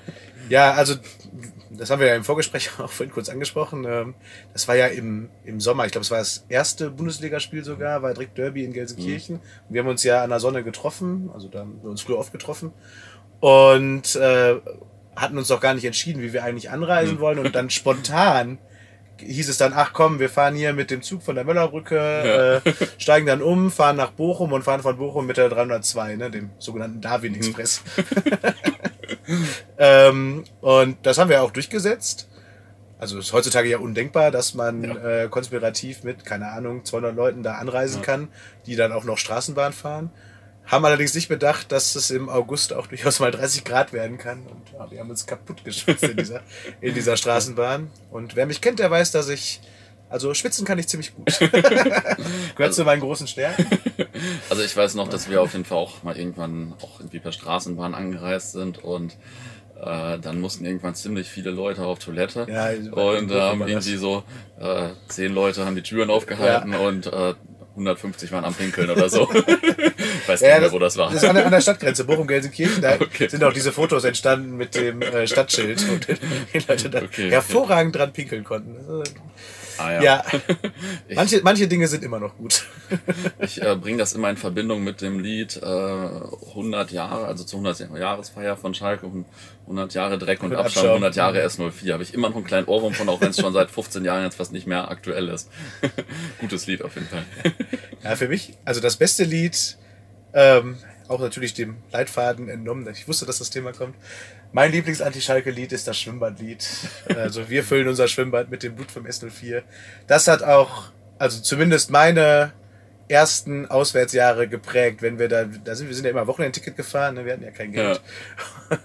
[0.49, 0.95] Ja, also
[1.71, 3.85] das haben wir ja im Vorgespräch auch vorhin kurz angesprochen.
[3.85, 4.15] Ähm,
[4.53, 8.15] Das war ja im, im Sommer, ich glaube, es war das erste Bundesligaspiel sogar, war
[8.15, 9.37] direkt Derby in Gelsenkirchen.
[9.37, 12.19] Und Wir haben uns ja an der Sonne getroffen, also da haben wir uns früher
[12.19, 12.73] oft getroffen
[13.41, 14.57] und äh,
[15.15, 17.39] hatten uns noch gar nicht entschieden, wie wir eigentlich anreisen wollen.
[17.39, 18.59] Und dann spontan
[19.19, 22.73] hieß es dann, ach komm, wir fahren hier mit dem Zug von der Möllerbrücke, äh,
[22.99, 26.51] steigen dann um, fahren nach Bochum und fahren von Bochum mit der 302, ne, dem
[26.59, 27.83] sogenannten Darwin Express.
[29.79, 32.29] ähm, und das haben wir auch durchgesetzt.
[32.99, 37.57] Also ist heutzutage ja undenkbar, dass man äh, konspirativ mit, keine Ahnung, 200 Leuten da
[37.57, 38.29] anreisen kann,
[38.65, 40.11] die dann auch noch Straßenbahn fahren.
[40.67, 44.43] Haben allerdings nicht bedacht, dass es im August auch durchaus mal 30 Grad werden kann.
[44.47, 46.41] Und ja, wir haben uns kaputt geschwitzt in dieser,
[46.81, 47.91] in dieser Straßenbahn.
[48.11, 49.61] Und wer mich kennt, der weiß, dass ich,
[50.11, 51.39] also schwitzen kann ich ziemlich gut.
[52.57, 53.67] Gehört zu meinen großen Stärken.
[54.51, 57.33] Also ich weiß noch, dass wir auf jeden Fall auch mal irgendwann auch irgendwie per
[57.33, 59.17] Straßenbahn angereist sind und
[59.81, 64.25] äh, dann mussten irgendwann ziemlich viele Leute auf Toilette Ja, und da haben irgendwie so
[64.59, 67.35] äh, zehn Leute haben die Türen aufgehalten und äh,
[67.77, 69.31] 150 waren am Pinkeln oder so.
[69.35, 71.11] ich weiß gar nicht mehr, wo das war.
[71.13, 72.81] Das ist an der, an der Stadtgrenze, Bochum-Gelsenkirchen.
[72.83, 73.29] Da Okay.
[73.29, 77.31] sind auch diese Fotos entstanden mit dem äh, Stadtschild, wo die Leute da Okay.
[77.31, 78.77] hervorragend dran pinkeln konnten.
[79.79, 80.25] Ah, ja,
[81.09, 82.65] Ich- manche, manche Dinge sind immer noch gut.
[83.41, 87.59] Ich äh, bringe das immer in Verbindung mit dem Lied äh, 100 Jahre, also zur
[87.61, 89.11] 100 Jahresfeier von Schalke,
[89.63, 91.03] 100 Jahre Dreck und Abstand, Abschaum.
[91.03, 91.93] 100 Jahre S04.
[91.93, 94.23] Habe ich immer noch einen kleinen Ohrwurm von, auch wenn es schon seit 15 Jahren
[94.25, 95.51] jetzt fast nicht mehr aktuell ist.
[96.41, 97.25] Gutes Lied auf jeden Fall.
[98.05, 99.77] Ja, für mich, also das beste Lied,
[100.33, 100.77] ähm,
[101.09, 103.95] auch natürlich dem Leitfaden entnommen, ich wusste, dass das Thema kommt.
[104.53, 106.67] Mein Lieblings-Anti-Schalke-Lied ist das Schwimmbadlied.
[107.17, 109.63] Also wir füllen unser Schwimmbad mit dem Blut vom S04.
[110.07, 112.53] Das hat auch, also zumindest meine
[113.09, 117.25] ersten Auswärtsjahre geprägt, wenn wir da, da sind wir sind ja immer Wochenendticket gefahren, ne?
[117.25, 118.01] wir hatten ja kein Geld.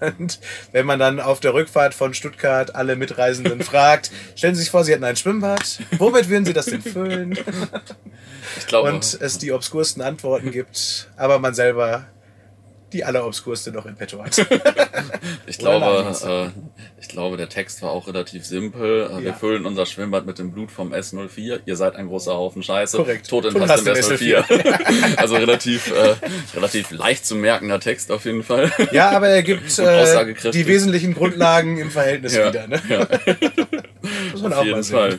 [0.18, 0.38] Und
[0.70, 4.84] wenn man dann auf der Rückfahrt von Stuttgart alle Mitreisenden fragt, stellen Sie sich vor,
[4.84, 7.36] Sie hätten ein Schwimmbad, womit würden Sie das denn füllen?
[8.58, 12.06] Ich glaube, und es die obskursten Antworten gibt, aber man selber
[12.92, 14.36] die allerobskurste noch in petto hat.
[15.46, 19.10] ich glaube, äh, ich glaube, der Text war auch relativ simpel.
[19.10, 19.32] Äh, Wir Ja.
[19.34, 21.60] füllen unser Schwimmbad mit dem Blut vom S04.
[21.64, 22.96] Ihr seid ein großer Haufen Scheiße.
[22.96, 23.28] Korrekt.
[23.28, 25.16] Tod in im hast im S04.
[25.16, 26.14] also relativ, äh,
[26.54, 28.70] relativ leicht zu merkender Text auf jeden Fall.
[28.92, 32.66] Ja, aber er gibt äh, die wesentlichen Grundlagen im Verhältnis Ja, wieder.
[32.68, 32.80] Ne?
[32.88, 33.00] ja.
[34.32, 34.96] Muss man Auf auch mal jeden sehen.
[34.96, 35.18] Fall.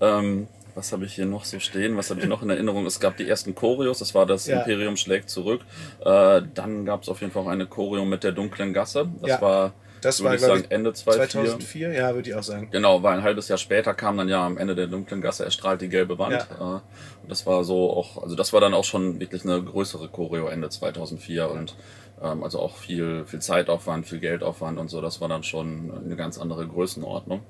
[0.00, 1.96] Ähm, was habe ich hier noch so stehen?
[1.96, 2.84] Was habe ich noch in Erinnerung?
[2.86, 4.58] Es gab die ersten Choreos, das war das Ja.
[4.58, 5.62] Imperium schlägt zurück.
[6.04, 9.08] Äh, dann gab es auf jeden Fall auch eine Choreo mit der dunklen Gasse.
[9.22, 9.40] Das Ja.
[9.40, 11.44] war, Das würde war, ich sagen, ich, Ende 2004.
[11.46, 12.68] 2004, ja, würde ich auch sagen.
[12.70, 15.80] Genau, weil ein halbes Jahr später kam dann ja am Ende der dunklen Gasse erstrahlt
[15.80, 16.46] die gelbe Wand.
[16.60, 16.82] Äh, und
[17.30, 20.68] das war so auch, also das war dann auch schon wirklich eine größere Choreo Ende
[20.68, 21.74] 2004 und
[22.22, 25.00] ähm, also auch viel, viel Zeitaufwand, viel Geldaufwand und so.
[25.00, 27.40] Das war dann schon eine ganz andere Größenordnung.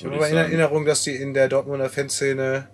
[0.00, 2.68] Ich habe in Erinnerung, dass die in der Dortmunder Fanszene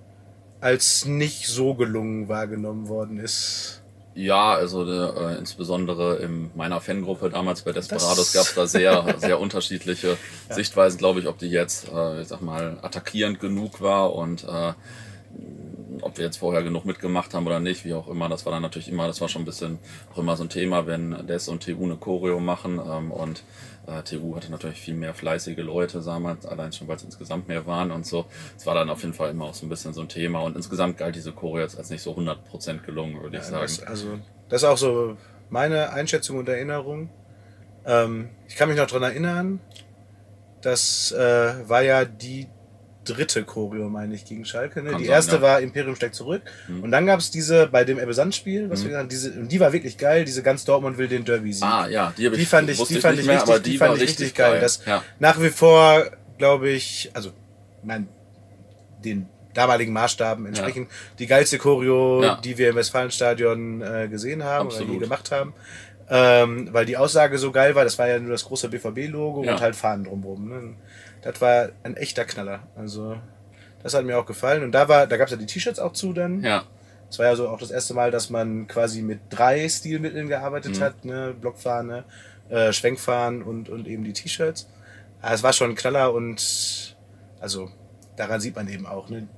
[0.60, 3.82] als nicht so gelungen wahrgenommen worden ist.
[4.14, 9.40] Ja, also äh, insbesondere in meiner Fangruppe damals bei Desperados gab es da sehr, sehr
[9.40, 10.16] unterschiedliche
[10.48, 14.72] Sichtweisen, glaube ich, ob die jetzt, äh, ich sag mal, attackierend genug war und äh,
[16.06, 18.28] ob wir jetzt vorher genug mitgemacht haben oder nicht, wie auch immer.
[18.28, 19.78] Das war dann natürlich immer, das war schon ein bisschen
[20.12, 23.42] auch immer so ein Thema, wenn Des und TU eine Choreo machen ähm, und
[23.86, 27.66] äh, TU hatte natürlich viel mehr fleißige Leute damals, allein schon, weil es insgesamt mehr
[27.66, 28.26] waren und so.
[28.56, 30.56] Es war dann auf jeden Fall immer auch so ein bisschen so ein Thema und
[30.56, 33.62] insgesamt galt diese Choreo jetzt als nicht so 100% gelungen, würde ich sagen.
[33.62, 35.16] Das, also, das ist auch so
[35.50, 37.10] meine Einschätzung und Erinnerung.
[37.84, 39.60] Ähm, ich kann mich noch dran erinnern,
[40.62, 42.48] das äh, war ja die
[43.08, 44.82] dritte Choreo, meine ich, gegen Schalke.
[44.82, 44.96] Ne?
[44.96, 45.42] Die sein, erste ja.
[45.42, 46.42] war Imperium steckt zurück.
[46.68, 46.82] Mhm.
[46.84, 49.60] Und dann gab es diese bei dem Ebbe-Sand-Spiel, was wir gesagt haben, diese, und die
[49.60, 51.64] war wirklich geil, diese ganz Dortmund will den Derby-Sieg.
[51.64, 54.08] Ah, ja, die, die fand ich, die fand ich mehr, richtig, die war fand ich
[54.08, 54.60] richtig geil.
[54.60, 55.02] Das ja.
[55.18, 56.04] nach wie vor,
[56.38, 57.30] glaube ich, also
[57.82, 58.08] mein,
[59.04, 60.88] den damaligen Maßstaben entsprechend
[61.18, 62.40] die geilste Choreo, Ja.
[62.42, 65.02] die wir im Westfalenstadion äh, gesehen haben oder je Absolut.
[65.02, 65.54] gemacht haben.
[66.08, 69.54] Ähm, weil die Aussage so geil war, das war ja nur das große BVB-Logo Ja.
[69.54, 70.48] und halt Fahnen drumherum.
[70.48, 70.74] Ne?
[71.32, 72.60] Das war ein echter Knaller.
[72.76, 73.16] Also
[73.82, 74.62] das hat mir auch gefallen.
[74.62, 76.42] Und da war, da gab es ja die T-Shirts auch zu dann.
[76.42, 76.64] ja,
[77.10, 80.76] Es war ja so auch das erste Mal, dass man quasi mit drei Stilmitteln gearbeitet
[80.76, 80.80] Mhm.
[80.82, 81.34] hat, ne?
[81.40, 82.04] Blockfahne,
[82.48, 84.68] äh, Schwenkfahnen und, und eben die T-Shirts.
[85.22, 86.96] Aber es war schon ein Knaller und
[87.40, 87.70] also
[88.16, 89.28] daran sieht man eben auch, ne,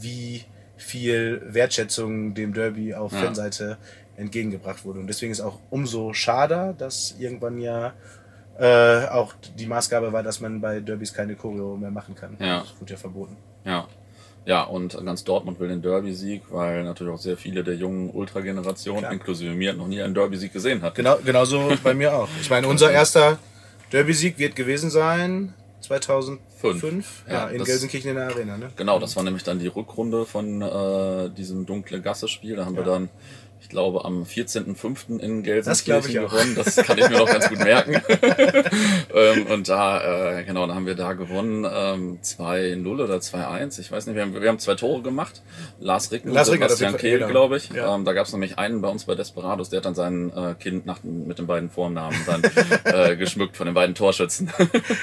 [0.00, 0.44] wie
[0.76, 3.18] viel Wertschätzung dem Derby auf Ja.
[3.20, 3.76] Fanseite
[4.16, 5.00] entgegengebracht wurde.
[5.00, 7.92] Und deswegen ist auch umso schade, dass irgendwann ja
[8.60, 12.36] äh, auch die Maßgabe war, dass man bei Derbys keine Choreo mehr machen kann.
[12.38, 12.60] Ja.
[12.60, 13.36] Das wurde ja verboten.
[13.64, 13.86] ja.
[14.46, 19.04] Ja, und ganz Dortmund will den Derby-Sieg, weil natürlich auch sehr viele der jungen Ultra-Generation,
[19.04, 20.94] inklusive mir, noch nie einen Derby-Sieg gesehen hat.
[20.94, 22.26] Genau, genauso bei mir auch.
[22.40, 23.38] Ich meine, unser erster
[23.92, 27.24] Derby-Sieg wird gewesen sein 2005 Fünf.
[27.28, 28.56] ja, Ja, in das- Gelsenkirchen in der Arena.
[28.56, 28.70] Ne?
[28.76, 32.56] Genau, das war nämlich dann die Rückrunde von äh, diesem dunkle Gasse-Spiel.
[32.56, 32.92] Da haben wir Ja.
[32.92, 33.10] dann,
[33.60, 35.18] ich glaube, am 14.05.
[35.20, 36.30] in Das Gelsenkirchen auch.
[36.30, 36.54] gewonnen.
[36.56, 38.00] Das kann ich mir noch ganz gut merken.
[39.14, 41.64] ähm, und da, äh, genau, da haben wir da gewonnen.
[41.70, 43.80] Ähm, 2-0 oder 2-1.
[43.80, 45.42] Ich weiß nicht, wir haben, wir haben zwei Tore gemacht.
[45.78, 47.70] Lars Ricken Lars und Ricken Sebastian Kehl, glaube ich.
[47.70, 47.94] Ja.
[47.94, 50.54] Ähm, da gab es nämlich einen bei uns bei Desperados, der hat dann sein äh,
[50.58, 52.42] Kind nach, mit den beiden Vornamen dann
[52.84, 54.50] äh, geschmückt von den beiden Torschützen.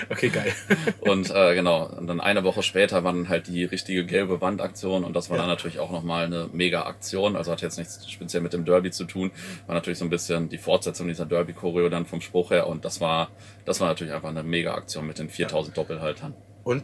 [0.09, 0.51] Okay, geil.
[0.99, 5.03] Und äh, genau, und dann eine Woche später war dann halt die richtige gelbe Wandaktion
[5.03, 5.43] und das war Ja.
[5.43, 7.35] dann natürlich auch nochmal eine mega Aktion.
[7.35, 9.31] Also hat jetzt nichts speziell mit dem Derby zu tun.
[9.65, 13.01] War natürlich so ein bisschen die Fortsetzung dieser Derby-Choreo dann vom Spruch her und das
[13.01, 13.29] war,
[13.65, 16.33] das war natürlich einfach eine mega Aktion mit den 4000 Doppelhaltern.
[16.63, 16.83] Und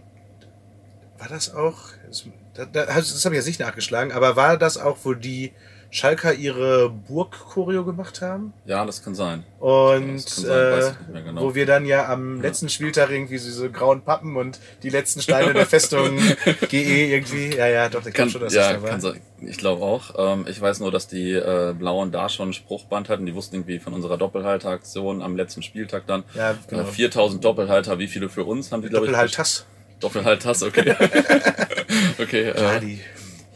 [1.18, 4.78] war das auch, das, da- da- das habe ich jetzt nicht nachgeschlagen, aber war das
[4.78, 5.54] auch, wo die
[5.94, 8.52] Schalker ihre Burg-Choreo gemacht haben?
[8.66, 9.44] Ja, das kann sein.
[9.60, 11.42] Und Das kann sein, äh, genau.
[11.44, 15.22] wo wir dann ja am letzten Spieltag irgendwie so diese grauen Pappen und die letzten
[15.22, 16.18] Steine der Festung
[16.70, 17.56] GE irgendwie.
[17.56, 19.22] Ja, ja, doch, der kann schon, dass ja, das kann sein.
[19.42, 20.16] Ich glaube auch.
[20.18, 23.28] Ähm, ich weiß nur, dass die äh, Blauen da schon ein Spruchband hatten.
[23.28, 26.24] Die wussten irgendwie von unserer Doppelhalteraktion am letzten Spieltag dann.
[26.34, 26.84] Ja, genau.
[26.84, 29.12] Äh, 4000 Doppelhalter, wie viele für uns haben die, glaube ich?
[29.12, 29.68] Doppelhalt-Tass.
[30.00, 30.96] Doppelhalttass, okay.
[32.20, 32.98] okay, Ja, äh.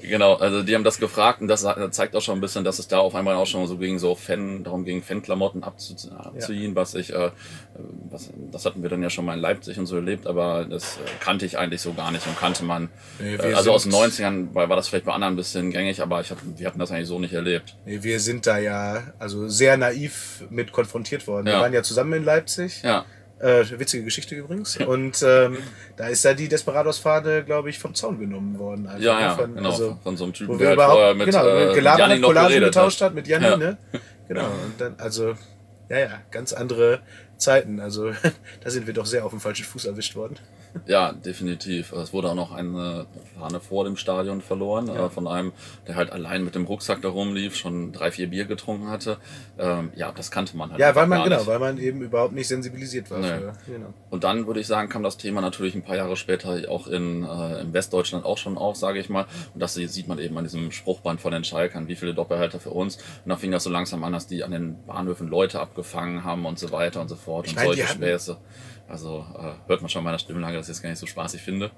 [0.08, 2.80] Genau, also die haben das gefragt und das äh, zeigt auch schon ein bisschen, dass
[2.80, 6.76] es da auf einmal auch schon so ging, so Fan, darum ging Fanklamotten abzu abzuziehen,
[6.76, 7.32] was ich, äh,
[8.10, 10.98] was, das hatten wir dann ja schon mal in Leipzig und so erlebt, aber das
[10.98, 12.90] äh, kannte ich eigentlich so gar nicht und kannte man,
[13.20, 15.72] Nee, äh, wir also aus den 90ern war, war das vielleicht bei anderen ein bisschen
[15.72, 17.76] gängig, aber ich hab, wir hatten das eigentlich so nicht erlebt.
[17.86, 21.46] Nee, wir sind da ja also sehr naiv mit konfrontiert worden.
[21.46, 21.62] Wir Ja.
[21.62, 22.82] waren ja zusammen in Leipzig.
[22.84, 23.06] Ja,
[23.40, 24.78] Äh, witzige Geschichte übrigens.
[24.78, 25.58] Und ähm,
[25.96, 28.88] da ist da die Desperados-Fahne, glaube ich, vom Zaun genommen worden.
[28.88, 29.22] einfach, ja, ne?
[29.22, 31.26] ja, Von, genau, also, von so einem Typen, wo der wir halt vorher überhaupt mit,
[31.28, 33.06] genau, äh, gelabert Gianni hat, geredet getauscht hat.
[33.10, 33.58] hat mit Janni, Ja.
[33.58, 33.78] ne?
[34.28, 34.46] Genau.
[34.46, 35.36] Und dann, also,
[35.90, 37.00] ja, ja, ganz andere
[37.38, 37.80] Zeiten.
[37.80, 38.12] Also,
[38.64, 40.38] da sind wir doch sehr auf dem falschen Fuß erwischt worden.
[40.86, 41.92] Ja, definitiv.
[41.92, 45.54] Es wurde auch noch eine Fahne vor dem Stadion verloren, äh, von einem,
[45.88, 49.18] der halt allein mit dem Rucksack da rumlief, schon drei, vier Bier getrunken hatte.
[49.58, 50.80] Ähm, ja, das kannte man halt.
[50.80, 51.48] Ja, weil man, gar genau, nicht.
[51.48, 53.20] weil man eben überhaupt nicht sensibilisiert war.
[53.20, 53.28] Nee.
[53.28, 53.94] Für, genau.
[54.10, 57.24] Und dann würde ich sagen, kam das Thema natürlich ein paar Jahre später auch in,
[57.24, 59.26] äh, in Westdeutschland auch schon auf, sage ich mal.
[59.54, 62.72] Und das sieht man eben an diesem Spruchband von den Schalkern, wie viele Doppelhalter für
[62.72, 62.98] uns.
[62.98, 66.46] Und da fing das so langsam an, dass die an den Bahnhöfen Leute abgefangen haben
[66.46, 68.38] und so weiter und so fort Ich und meine, die solche Späße.
[68.88, 71.72] Also äh, hört man schon meiner Stimmlage, dass ich das gar nicht so spaßig finde.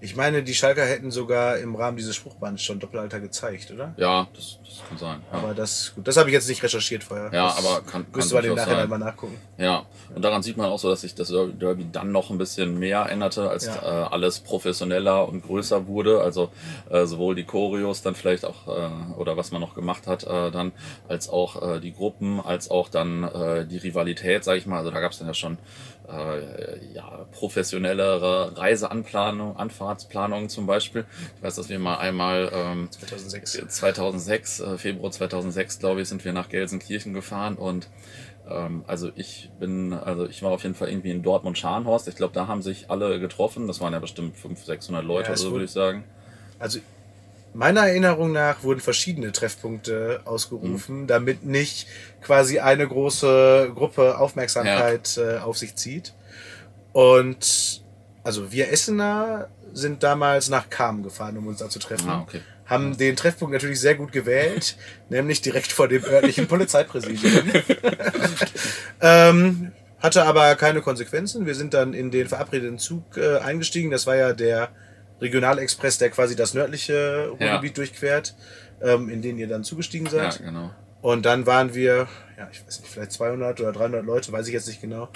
[0.00, 3.94] Ich meine, die Schalker hätten sogar im Rahmen dieses Spruchbands schon Doppelalter gezeigt, oder?
[3.96, 5.22] Ja, das, das kann sein.
[5.32, 5.38] Ja.
[5.38, 7.30] Aber das, gut, das habe ich jetzt nicht recherchiert vorher.
[7.32, 8.88] Ja, das aber kann, kann Müsste man im Nachhinein sein.
[8.90, 9.38] mal nachgucken.
[9.56, 12.78] Ja, und daran sieht man auch so, dass sich das Derby dann noch ein bisschen
[12.78, 13.76] mehr änderte, als Ja.
[13.76, 16.20] äh, alles professioneller und größer wurde.
[16.20, 16.50] Also
[16.90, 20.50] äh, sowohl die Choreos dann vielleicht auch, äh, oder was man noch gemacht hat, äh,
[20.50, 20.72] dann,
[21.08, 24.78] als auch äh, die Gruppen, als auch dann äh, die Rivalität, sage ich mal.
[24.78, 25.56] Also da gab es dann ja schon
[26.08, 31.04] äh, ja, professionellere Reiseanplanung, Anfahrtsplanungen zum Beispiel.
[31.36, 33.66] Ich weiß, dass wir mal einmal ähm, 2006.
[33.68, 37.88] 2006, äh, Februar 2006, glaube ich, sind wir nach Gelsenkirchen gefahren und
[38.48, 42.08] ähm, also ich bin, also ich war auf jeden Fall irgendwie in Dortmund-Scharnhorst.
[42.08, 43.66] Ich glaube, da haben sich alle getroffen.
[43.66, 46.04] Das waren ja bestimmt 500, 600 Leute Ja, oder so, würde ich sagen.
[46.58, 46.78] Also
[47.54, 51.06] meiner Erinnerung nach wurden verschiedene Treffpunkte ausgerufen, Mhm.
[51.06, 51.86] damit nicht
[52.22, 56.12] quasi eine große Gruppe Aufmerksamkeit äh, auf sich zieht.
[56.92, 57.82] Und
[58.24, 62.08] also wir Essener sind damals nach Kam gefahren, um uns da zu treffen.
[62.08, 62.40] Ah, okay.
[62.66, 64.76] Haben den Treffpunkt natürlich sehr gut gewählt,
[65.08, 67.50] nämlich direkt vor dem örtlichen Polizeipräsidium.
[69.00, 71.46] ähm, hatte aber keine Konsequenzen.
[71.46, 73.90] Wir sind dann in den verabredeten Zug äh, eingestiegen.
[73.90, 74.68] Das war ja der
[75.20, 78.34] Regionalexpress, der quasi das nördliche Ruhrgebiet durchquert,
[78.82, 80.42] ähm, in den ihr dann zugestiegen Ja, seid.
[80.44, 80.70] genau.
[81.02, 84.54] Und dann waren wir, ja, ich weiß nicht, vielleicht 200 oder 300 Leute, weiß ich
[84.54, 85.08] jetzt nicht genau,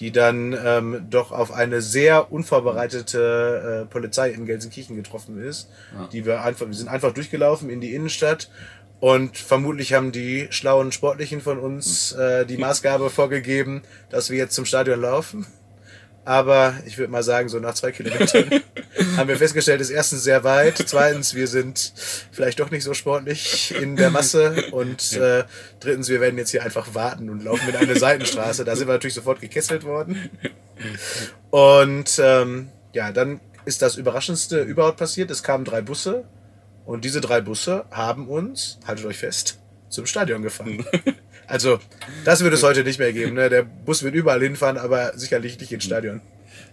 [0.00, 5.68] die dann ähm, doch auf eine sehr unvorbereitete äh, Polizei in Gelsenkirchen getroffen ist.
[6.12, 8.50] Die wir einfach, wir sind einfach durchgelaufen in die Innenstadt
[8.98, 14.54] und vermutlich haben die schlauen Sportlichen von uns äh, die Maßgabe vorgegeben, dass wir jetzt
[14.54, 15.46] zum Stadion laufen.
[16.26, 18.50] Aber ich würde mal sagen, so nach zwei Kilometern
[19.16, 21.92] haben wir festgestellt, ist erstens sehr weit, zweitens, wir sind
[22.32, 25.44] vielleicht doch nicht so sportlich in der Masse und äh,
[25.78, 28.64] drittens, wir werden jetzt hier einfach warten und laufen in eine Seitenstraße.
[28.64, 30.28] Da sind wir natürlich sofort gekesselt worden.
[31.50, 35.30] Und ähm, ja, dann ist das Überraschendste überhaupt passiert.
[35.30, 36.24] Es kamen drei Busse
[36.84, 39.60] und diese drei Busse haben uns, haltet euch fest,
[39.90, 40.84] zum Stadion gefahren.
[41.46, 41.78] Also,
[42.24, 43.34] das wird es heute nicht mehr geben.
[43.34, 43.48] Ne?
[43.48, 46.20] Der Bus wird überall hinfahren, aber sicherlich nicht ins Stadion.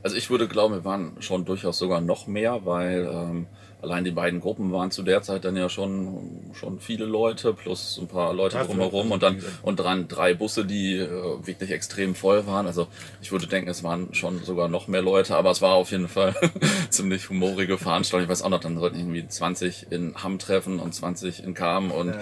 [0.01, 3.47] Also ich würde glauben, wir waren schon durchaus sogar noch mehr, weil ähm,
[3.83, 7.99] allein die beiden Gruppen waren zu der Zeit dann ja schon, schon viele Leute, plus
[8.01, 11.07] ein paar Leute Ja, drumherum und dann und dran drei Busse, die äh,
[11.45, 12.65] wirklich extrem voll waren.
[12.65, 12.87] Also
[13.21, 16.07] ich würde denken, es waren schon sogar noch mehr Leute, aber es war auf jeden
[16.07, 16.33] Fall
[16.89, 18.23] ziemlich humorige Veranstaltung.
[18.25, 21.91] Ich weiß auch noch, dann sollten irgendwie 20 in Hamm treffen und 20 in Kam
[21.91, 22.19] und Ja.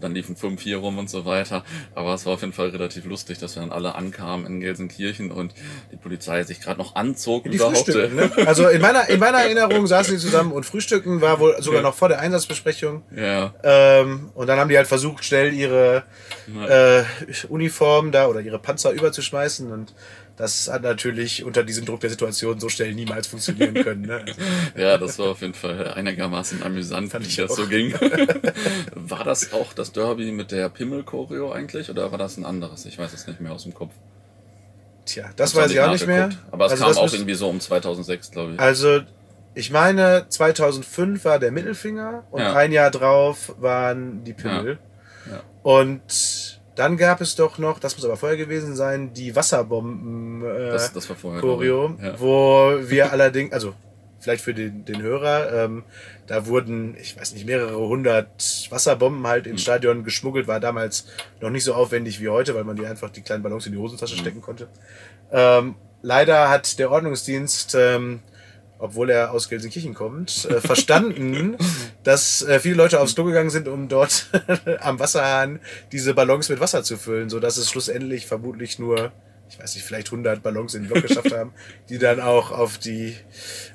[0.00, 1.64] dann liefen fünf hier rum und so weiter.
[1.94, 5.30] Aber es war auf jeden Fall relativ lustig, dass wir dann alle ankamen in Gelsenkirchen
[5.30, 5.54] und
[5.92, 7.86] die Polizei sich gerade noch anzog Die überhaupt.
[7.88, 8.30] ne?
[8.46, 10.64] Also in meiner, in meiner Erinnerung saßen die zusammen und
[11.04, 13.02] frühstückten war wohl sogar noch vor der Einsatzbesprechung.
[13.14, 16.02] Ja, Ähm, und dann haben die halt versucht, schnell ihre
[16.68, 17.02] äh,
[17.48, 19.70] Uniform da oder ihre Panzer überzuschmeißen.
[19.70, 19.94] Und
[20.36, 24.02] das hat natürlich unter diesem Druck der Situation so schnell niemals funktionieren können.
[24.02, 24.24] Ne?
[24.76, 27.56] Ja, das war auf jeden Fall einigermaßen amüsant, Fand wie ich das auch.
[27.56, 27.92] so ging.
[28.94, 32.84] war das auch das Derby mit der Pimmel-Choreo eigentlich oder war das ein anderes?
[32.86, 33.92] Ich weiß es nicht mehr aus dem Kopf.
[35.04, 36.30] tja, das Hab's weiß ich auch nicht mehr.
[36.50, 38.58] Aber es Also kam auch irgendwie so um 2006, glaube ich.
[38.60, 39.02] Also,
[39.54, 42.54] ich meine, 2005 war der Mittelfinger und Ja.
[42.54, 44.78] ein Jahr drauf waren die Pimmel.
[45.30, 45.40] Ja.
[45.62, 50.70] Und dann gab es doch noch, das muss aber vorher gewesen sein, die Wasserbomben äh,
[50.72, 51.40] Das, das war vorher.
[51.40, 51.96] Choreo.
[52.02, 52.18] Ja.
[52.20, 53.74] wo wir allerdings, also
[54.20, 55.84] vielleicht für den, den Hörer, ähm,
[56.26, 59.52] da wurden, ich weiß nicht, mehrere hundert Wasserbomben halt Mhm.
[59.52, 61.06] ins Stadion geschmuggelt, war damals
[61.40, 63.78] noch nicht so aufwendig wie heute, weil man die einfach die kleinen Ballons in die
[63.78, 63.82] Mhm.
[63.82, 64.66] Hosentasche stecken konnte.
[65.30, 68.20] Ähm, leider hat der Ordnungsdienst, ähm,
[68.78, 71.56] obwohl er aus Gelsenkirchen kommt, äh, verstanden,
[72.02, 74.30] dass äh, viele Leute aufs Klo gegangen sind, um dort
[74.80, 75.60] am Wasserhahn
[75.92, 79.12] diese Ballons mit Wasser zu füllen, so dass es schlussendlich vermutlich nur,
[79.48, 81.52] ich weiß nicht, vielleicht 100 Ballons in den Block geschafft haben,
[81.88, 83.16] die dann auch auf die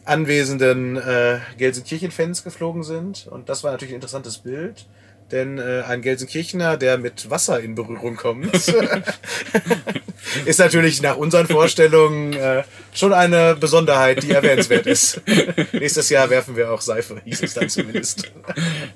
[0.05, 3.27] anwesenden äh, Gelsenkirchen-Fans geflogen sind.
[3.27, 4.85] Und das war natürlich ein interessantes Bild.
[5.31, 8.49] Denn äh, ein Gelsenkirchener, der mit Wasser in Berührung kommt,
[10.45, 12.63] ist natürlich nach unseren Vorstellungen äh,
[12.93, 15.21] schon eine Besonderheit, die erwähnenswert ist.
[15.73, 18.31] Nächstes Jahr werfen wir auch Seife, hieß es dann zumindest.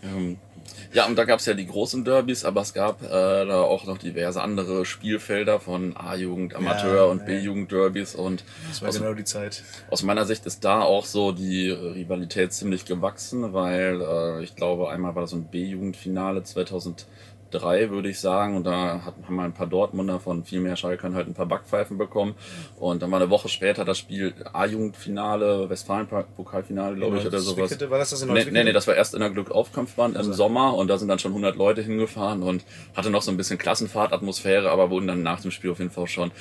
[0.04, 0.38] Ähm,
[0.94, 3.86] ja, und da gab es ja die großen Derbys, aber es gab äh, da auch
[3.86, 7.26] noch diverse andere Spielfelder von A-Jugend, Amateur Ja, und ja.
[7.26, 9.64] B-Jugend-Derbys und Das war aus, genau die Zeit.
[9.90, 14.90] aus meiner Sicht ist da auch so die Rivalität ziemlich gewachsen, weil äh, ich glaube,
[14.90, 16.44] einmal war das so ein B-Jugend-Finale
[17.54, 18.56] drei, würde ich sagen.
[18.56, 21.46] Und da hat, haben wir ein paar Dortmunder von viel mehr Schalkern halt ein paar
[21.46, 22.36] Backpfeifen bekommen.
[22.78, 27.80] Und dann war eine Woche später das Spiel A-Jugendfinale, Westfalen-Pokalfinale, glaube ich, oder sowas.
[27.90, 30.76] War das das in Nee, nee, nee, das war erst in der Glückaufkampfbahn im Sommer
[30.76, 32.64] und da sind dann schon 100 Leute hingefahren und
[32.96, 36.08] hatte noch so ein bisschen Klassenfahrtatmosphäre, aber wurden dann nach dem Spiel auf jeden Fall
[36.08, 36.32] schon,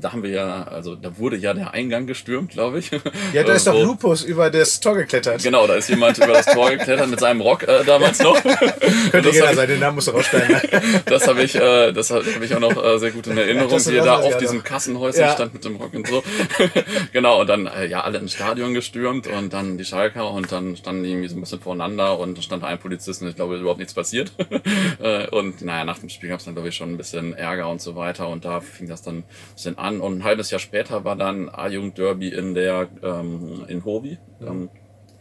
[0.00, 2.90] da haben wir ja, also da wurde ja der Eingang gestürmt, glaube ich.
[3.32, 5.42] Ja, da ist doch Lupus über das Tor geklettert.
[5.42, 8.40] Genau, da ist jemand über das Tor geklettert mit seinem Rock äh, damals noch.
[9.10, 10.59] Könnte jeder sein, den Namen musst du rausschneiden.
[11.06, 13.94] Das habe ich, äh, das habe ich auch noch äh, sehr gut in Erinnerung, wie
[13.96, 14.64] er weiß da auf ja diesem noch.
[14.64, 15.32] Kassenhäuschen Ja.
[15.32, 16.22] stand mit dem Rock und so.
[17.12, 20.76] genau, und dann äh, ja alle ins Stadion gestürmt und dann die Schalker und dann
[20.76, 23.78] standen die irgendwie so ein bisschen voreinander und stand ein Polizist und ich glaube, überhaupt
[23.80, 24.32] nichts passiert.
[25.00, 27.68] Äh, und naja, nach dem Spiel gab es dann, glaube ich, schon ein bisschen Ärger
[27.70, 30.00] und so weiter und da fing das dann ein bisschen an.
[30.00, 34.18] Und ein halbes Jahr später war dann A-Jugend-Derby in der ähm, in Hovi.
[34.42, 34.68] Ähm,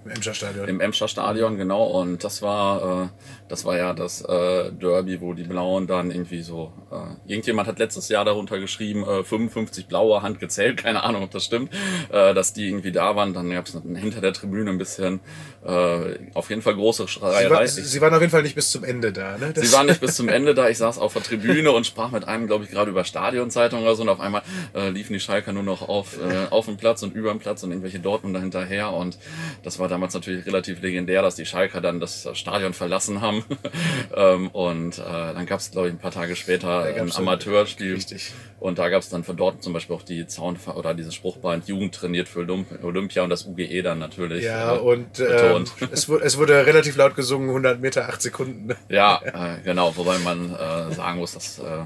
[0.10, 0.68] Im Emscher Stadion.
[0.68, 1.86] im Emscher Stadion, genau.
[1.86, 3.08] Und das war, äh,
[3.48, 6.74] das war ja das äh, Derby, wo die Blauen dann irgendwie so.
[6.92, 11.32] Äh, irgendjemand hat letztes Jahr darunter geschrieben, äh, 55 blaue Hand gezählt, keine Ahnung, ob
[11.32, 11.72] das stimmt,
[12.12, 13.34] äh, dass die irgendwie da waren.
[13.34, 15.20] Dann gab es hinter der Tribüne ein bisschen,
[15.66, 17.50] äh, auf jeden Fall große Sie, Schreierei.
[17.56, 19.38] war, sie, sie waren auf jeden Fall nicht bis zum Ende da.
[19.38, 19.52] Ne?
[19.54, 20.70] Das- Sie waren nicht bis zum Ende da.
[20.70, 23.96] Ich saß auf der Tribüne und sprach mit einem, glaube ich, gerade über Stadionzeitung oder
[23.96, 24.02] so.
[24.04, 24.42] Und auf einmal
[24.74, 27.64] äh, liefen die Schalker nur noch auf, äh, auf dem Platz und über dem Platz
[27.64, 28.92] und irgendwelche Dortmunder hinterher.
[28.94, 29.18] Und
[29.64, 33.44] das war damals natürlich relativ legendär, dass die Schalker dann das Stadion verlassen haben.
[34.16, 37.96] ähm, und äh, dann gab es, glaube ich, ein paar Tage später ein Amateurspiel.
[37.96, 38.32] Richtig.
[38.62, 41.68] Und da gab es dann für Dortmund zum Beispiel auch die Zaun oder dieses Spruchband
[41.68, 44.46] Jugend trainiert für Olymp- Olympia und das UGE dann natürlich.
[44.46, 48.74] Ja, äh, und ähm, es, wurde, es wurde relativ laut gesungen, 100 Meter, 8 Sekunden.
[48.88, 49.22] Ja,
[49.58, 51.86] äh, genau, wobei man äh, sagen muss, dass, äh,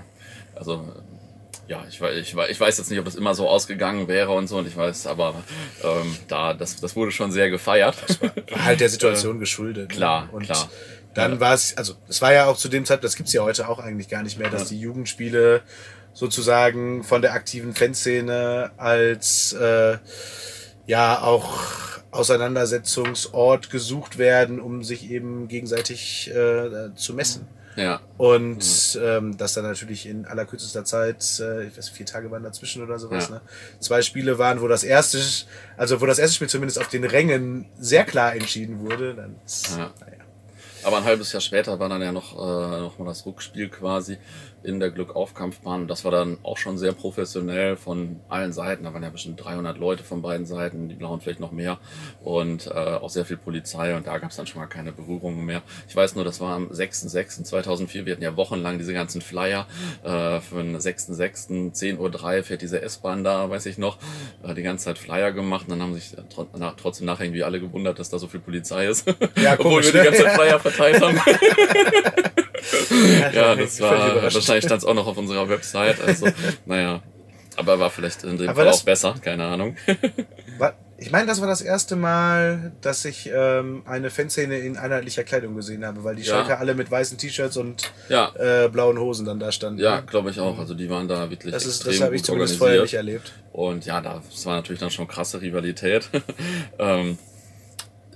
[0.56, 0.88] also,
[1.67, 4.32] ja, ich, wei- ich, wei- ich weiß jetzt nicht, ob das immer so ausgegangen wäre
[4.32, 5.34] und so, und ich weiß, aber
[5.84, 7.95] ähm, da, das, das wurde schon sehr gefeiert.
[8.52, 9.89] War halt der Situation geschuldet.
[9.89, 9.95] ne?
[9.95, 10.69] klar, und klar.
[11.13, 13.69] Dann war es, also es war ja auch zu dem Zeitpunkt, das gibt's ja heute
[13.69, 15.62] auch eigentlich gar nicht mehr, dass die Jugendspiele
[16.13, 19.97] sozusagen von der aktiven Fanszene als äh,
[20.88, 21.54] ja auch
[22.12, 27.47] Auseinandersetzungsort gesucht werden, um sich eben gegenseitig äh, zu messen.
[27.76, 32.44] Ja, Und ähm, dass dann natürlich in allerkürzester Zeit, äh, ich weiß, vier Tage waren
[32.44, 33.36] dazwischen oder sowas, Ja.
[33.36, 33.42] ne?
[33.80, 35.20] zwei Spiele waren, wo das erste,
[35.78, 39.16] also wo das erste Spiel zumindest auf den Rängen sehr klar entschieden wurde.
[39.16, 39.36] Dann,
[39.78, 39.92] Ja.
[40.00, 40.18] naja.
[40.84, 44.18] aber ein halbes Jahr später war dann ja noch, äh, noch mal das Rückspiel quasi
[44.63, 45.88] in der Glückaufkampfbahn.
[45.88, 48.84] Das war dann auch schon sehr professionell von allen Seiten.
[48.84, 51.80] Da waren ja bestimmt 300 Leute von beiden Seiten, die Blauen vielleicht noch mehr.
[52.23, 53.95] Und äh, auch sehr viel Polizei.
[53.95, 55.62] Und da gab es dann schon mal keine Berührungen mehr.
[55.88, 58.06] Ich weiß nur, das war am 6.6.2004.
[58.06, 59.67] Wir hatten ja wochenlang diese ganzen Flyer
[60.04, 61.73] äh, für den 6.6.
[61.73, 61.97] 10.03
[62.38, 63.97] Uhr fährt diese S-Bahn da, weiß ich noch.
[64.43, 65.65] Äh, die ganze Zeit Flyer gemacht.
[65.65, 68.39] Und dann haben sich tro na, trotzdem nachher irgendwie alle gewundert, dass da so viel
[68.39, 69.08] Polizei ist.
[69.36, 70.04] Ja, Obwohl komisch, wir die ne?
[70.06, 71.19] ganze Zeit Flyer verteilt haben.
[73.34, 76.01] ja, das war, wahrscheinlich stand es auch noch auf unserer Website.
[76.06, 76.27] Also,
[76.65, 77.01] naja.
[77.56, 79.75] Aber war vielleicht in dem Aber Fall das- auch besser, keine Ahnung.
[80.97, 85.53] Ich meine, das war das erste Mal, dass ich ähm, eine Fanszene in einheitlicher Kleidung
[85.53, 86.36] gesehen habe, weil die Ja.
[86.36, 89.82] Schalker alle mit weißen T-Shirts und Ja, äh, blauen Hosen dann da standen.
[89.82, 90.58] ja, glaube ich auch.
[90.60, 93.34] Also die waren da wirklich Das, ist, das habe ich zumindest vorher nicht erlebt.
[93.51, 96.10] Und ja, das war natürlich dann schon krasse Rivalität.
[96.79, 97.17] ähm,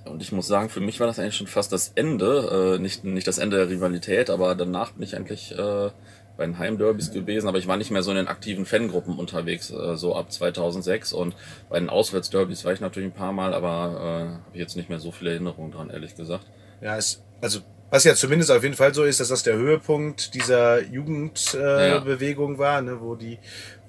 [0.08, 2.76] und ich muss sagen, für mich war das eigentlich schon fast das Ende.
[2.78, 5.90] Äh, nicht, nicht das Ende der Rivalität, aber danach bin ich eigentlich äh,
[6.38, 7.48] bei den Heimderbys gewesen.
[7.48, 11.14] Aber ich war nicht mehr so in den aktiven Fangruppen unterwegs, äh, so ab 2006.
[11.14, 11.36] Und
[11.70, 14.90] bei den Auswärtsderbys war ich natürlich ein paar Mal, aber äh, habe ich jetzt nicht
[14.90, 16.46] mehr so viele Erinnerungen dran, ehrlich gesagt.
[16.82, 20.34] Ja, es, also was ja zumindest auf jeden Fall so ist, dass das der Höhepunkt
[20.34, 22.60] dieser Jugendbewegung äh, Ja.
[22.60, 23.40] War, ne, wo die,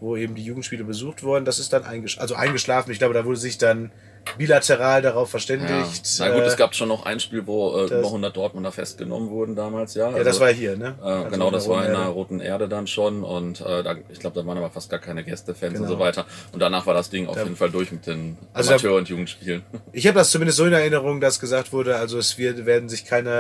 [0.01, 1.45] wo eben die Jugendspiele besucht wurden.
[1.45, 2.93] Das ist dann eingesch also eingeschlafen.
[2.93, 3.91] Ich glaube, da wurde sich dann
[4.37, 5.31] bilateral darauf Ja.
[5.31, 6.17] verständigt.
[6.19, 9.31] Na gut, äh, es gab schon noch ein Spiel, wo äh, über 100 Dortmunder festgenommen
[9.31, 10.11] wurden damals, ja.
[10.17, 10.95] ja, das war hier, ne?
[11.01, 14.19] Äh, Also genau, das war in der Roten Erde dann schon und äh, da, ich
[14.21, 15.89] glaube, da waren aber fast gar keine Gästefans und Genau.
[15.95, 16.27] so weiter.
[16.53, 19.09] Und danach war das Ding auf Da- jeden Fall durch mit den Also Amateur- und
[19.09, 19.63] Jugendspielen.
[19.93, 23.05] Ich habe das zumindest so in Erinnerung, dass gesagt wurde, also es wird, werden sich
[23.05, 23.31] keine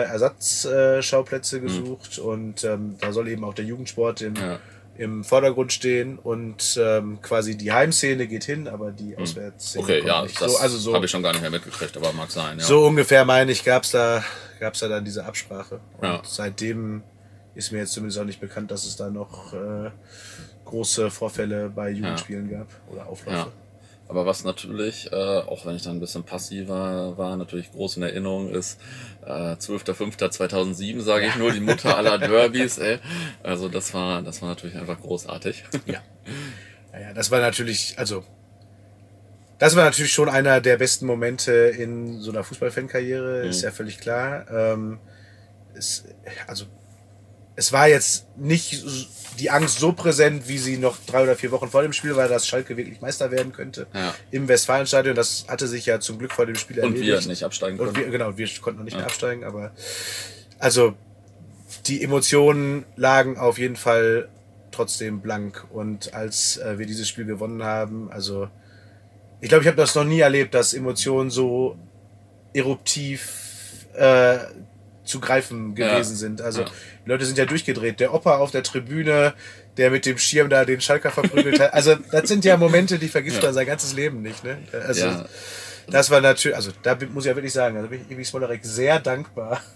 [0.62, 4.58] Ersatzschauplätze gesucht und ähm, da soll eben auch der Jugendsport im, Ja.
[4.98, 10.22] Im Vordergrund stehen und ähm, quasi die Heimszene geht hin, aber die Auswärtsszene Okay, ja,
[10.22, 10.40] nicht.
[10.40, 12.64] das so, also so, habe ich schon gar nicht mehr mitgekriegt, aber mag sein, ja.
[12.64, 14.24] so ungefähr meine ich, gab's da,
[14.58, 15.80] gab's da dann diese Absprache.
[15.98, 16.20] Und Ja.
[16.24, 17.02] seitdem
[17.54, 19.90] ist mir jetzt zumindest auch nicht bekannt, dass es da noch äh,
[20.64, 23.36] große Vorfälle bei Jugendspielen gab oder Aufläufe.
[23.38, 23.52] Ja.
[24.08, 28.04] Aber was natürlich, äh, auch wenn ich dann ein bisschen passiver war, natürlich groß in
[28.04, 28.80] Erinnerung ist,
[29.26, 33.00] äh, 12.05.2007, sage ich nur, die Mutter aller Derbys, ey.
[33.42, 35.64] Also das war, das war natürlich einfach großartig.
[35.84, 36.02] Ja.
[36.94, 38.24] ja, ja, das war natürlich, also
[39.58, 43.98] das war natürlich schon einer der besten Momente in so einer Fußballfankarriere, ist ja völlig
[43.98, 44.46] klar.
[44.50, 45.00] Ähm,
[45.74, 46.04] es,
[46.46, 46.64] also
[47.56, 48.70] es war jetzt nicht
[49.38, 52.28] die Angst so präsent, wie sie noch drei oder vier Wochen vor dem Spiel war,
[52.28, 53.86] dass Schalke wirklich Meister werden könnte.
[53.94, 54.14] Ja.
[54.30, 57.28] Im Westfalenstadion, das hatte sich ja zum Glück vor dem Spiel Und wir erledigt.
[57.28, 58.00] nicht absteigen Und konnten.
[58.00, 58.98] wir, genau, wir konnten noch nicht Ja.
[59.00, 59.72] mehr absteigen, aber
[60.58, 60.94] also
[61.86, 64.28] die Emotionen lagen auf jeden Fall
[64.72, 65.64] trotzdem blank.
[65.70, 68.48] Und als äh, wir dieses Spiel gewonnen haben, also
[69.40, 71.76] ich glaube, ich habe das noch nie erlebt, dass Emotionen so
[72.54, 74.38] eruptiv äh,
[75.08, 75.94] zu greifen Ja.
[75.94, 76.40] gewesen sind.
[76.40, 76.66] Also Ja.
[77.04, 77.98] die Leute sind ja durchgedreht.
[78.00, 79.34] Der Opa auf der Tribüne,
[79.76, 81.72] der mit dem Schirm da den Schalker verprügelt hat.
[81.74, 83.44] Also das sind ja Momente, die vergisst Ja.
[83.44, 84.44] man sein ganzes Leben nicht.
[84.44, 84.58] Ne?
[84.86, 85.26] Also Ja.
[85.90, 88.64] Das war natürlich, also da muss ich ja wirklich sagen, da bin ich Ibi Smolarek
[88.64, 89.60] sehr dankbar.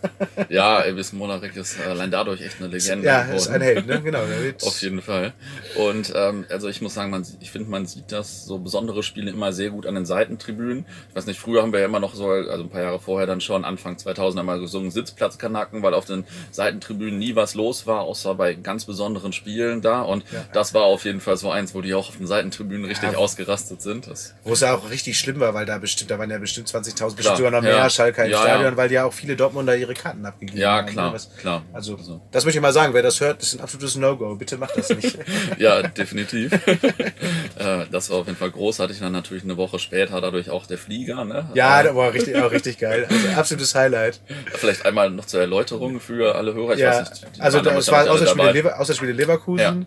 [0.48, 3.06] Ja, Elvis Monarek ist allein dadurch echt eine Legende.
[3.06, 3.36] Ja, geworden.
[3.36, 4.02] ist ein Held, ne?
[4.02, 4.20] Genau.
[4.62, 5.32] Auf jeden Fall.
[5.76, 9.30] Und ähm, also ich muss sagen, man, ich finde, man sieht das so besondere Spiele
[9.30, 10.84] immer sehr gut an den Seitentribünen.
[11.10, 13.26] Ich weiß nicht, früher haben wir ja immer noch so, also ein paar Jahre vorher
[13.26, 18.00] dann schon, Anfang 2000 einmal gesungen Sitzplatzkanacken, weil auf den Seitentribünen nie was los war,
[18.02, 20.02] außer bei ganz besonderen Spielen da.
[20.02, 20.44] Und Ja.
[20.52, 23.18] das war auf jeden Fall so eins, wo die auch auf den Seitentribünen richtig Ja.
[23.18, 24.06] ausgerastet sind.
[24.06, 26.68] Das, Wo es ja auch richtig schlimm war, weil da bestimmt, da waren ja bestimmt
[26.68, 27.90] 20.000, Klar, bestimmt sogar noch mehr ja.
[27.90, 28.76] Schalker im Ja, Stadion, ja.
[28.76, 30.86] weil ja auch viele Dortmunder ihre Karten abgegeben ja, haben.
[30.86, 31.14] klar, ne?
[31.14, 31.62] Was- klar.
[31.72, 34.34] Also, Also, das möchte ich mal sagen, wer das hört, ist ein absolutes No-Go.
[34.36, 35.18] Bitte macht das nicht.
[35.58, 36.52] Ja, definitiv.
[36.66, 38.98] äh, das war auf jeden Fall großartig.
[39.00, 41.24] Dann natürlich eine Woche später dadurch auch der Flieger.
[41.24, 41.48] Ne?
[41.54, 43.06] ja, Äh, das war richtig, auch richtig geil.
[43.08, 44.20] Also, absolutes Highlight.
[44.54, 46.74] Vielleicht einmal noch zur Erläuterung für alle Hörer.
[46.74, 48.52] Ich ja, weiß nicht, also das damals war ja Auswärtsspiele, dabei.
[48.52, 49.86] Lever Leverkusen.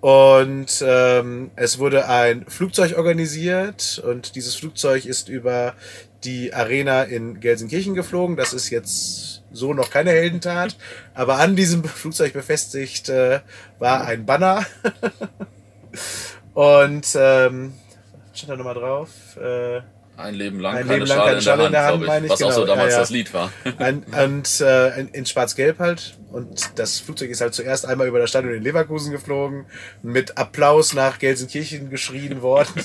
[0.00, 5.74] Und ähm, es wurde ein Flugzeug organisiert und dieses Flugzeug ist über
[6.22, 8.36] die Arena in Gelsenkirchen geflogen.
[8.36, 10.76] Das ist jetzt so noch keine Heldentat,
[11.14, 13.40] aber an diesem Flugzeug befestigt äh,
[13.80, 14.64] war ein Banner.
[16.54, 17.72] und ähm,
[18.32, 19.36] stand da nochmal drauf?
[19.36, 19.80] Äh,
[20.18, 21.84] Ein Leben lang Ein keine Leben lang Schale keine in der Schale in Hand, der
[21.84, 22.32] Hand, glaube meine ich.
[22.32, 22.74] Was auch so genau.
[22.74, 23.00] damals Ja, ja.
[23.00, 23.52] das Lied war.
[23.78, 26.16] Ein, und äh, in, in schwarz-gelb halt.
[26.32, 29.66] Und das Flugzeug ist halt zuerst einmal über das Stadion in Leverkusen geflogen,
[30.02, 32.82] mit Applaus nach Gelsenkirchen geschrien worden.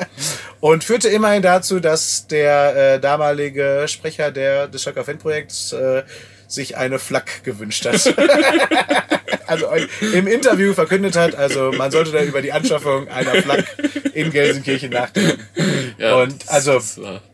[0.60, 6.02] und führte immerhin dazu, dass der äh, damalige Sprecher der, des Schalker Fanprojekts äh,
[6.46, 8.14] sich eine Flak gewünscht hat.
[9.46, 9.66] also
[10.12, 13.64] im Interview verkündet hat, also man sollte da über die Anschaffung einer Flak
[14.16, 15.42] in Gelsenkirchen nachdenken.
[15.98, 16.80] Ja, Und also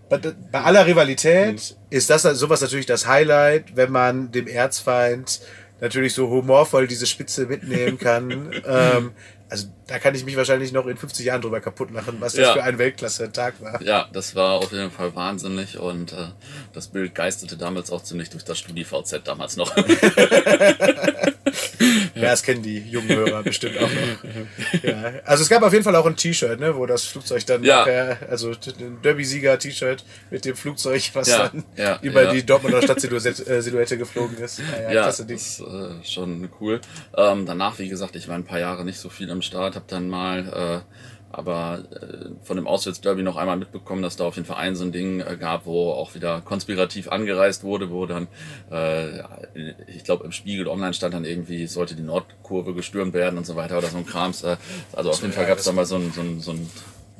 [0.09, 0.18] bei,
[0.51, 5.41] bei aller Rivalität ist das sowas natürlich das Highlight, wenn man dem Erzfeind
[5.80, 8.53] natürlich so humorvoll diese Spitze mitnehmen kann.
[8.66, 9.12] ähm,
[9.49, 12.47] also da kann ich mich wahrscheinlich noch in 50 Jahren drüber kaputt machen, was das
[12.47, 12.53] Ja.
[12.55, 13.83] für ein Weltklasse-Tag war.
[13.83, 16.28] ja, das war auf jeden Fall wahnsinnig und äh,
[16.72, 19.74] das Bild geisterte damals auch ziemlich durch das StudiVZ damals noch.
[22.14, 24.82] Ja, das kennen die jungen Hörer bestimmt auch noch.
[24.82, 25.12] Ja.
[25.24, 27.80] Also es gab auf jeden Fall auch ein T-Shirt, ne, wo das Flugzeug dann Ja.
[27.80, 32.32] nachher, also ein Derby-Sieger-T-Shirt mit dem Flugzeug, was Ja, dann ja, über ja.
[32.32, 34.59] die Dortmunder Stadtsilhouette geflogen ist.
[34.59, 36.80] Ja, ja, Ja, klasse das ist äh, schon cool.
[37.16, 39.84] Ähm, danach, wie gesagt, ich war ein paar Jahre nicht so viel am Start, habe
[39.88, 44.47] dann mal äh, aber äh, von dem Auswärtsderby noch einmal mitbekommen, dass da auf jeden
[44.47, 48.28] Fall ein so ein Ding äh, gab, wo auch wieder konspirativ angereist wurde, wo dann,
[48.70, 49.20] äh,
[49.87, 53.57] ich glaube im Spiegel Online stand dann irgendwie, sollte die Nordkurve gestürmt werden und so
[53.57, 54.43] weiter oder so ein Krams.
[54.43, 54.57] Äh,
[54.93, 56.70] also auf jeden Fall gab es da mal so ein, so ein, so ein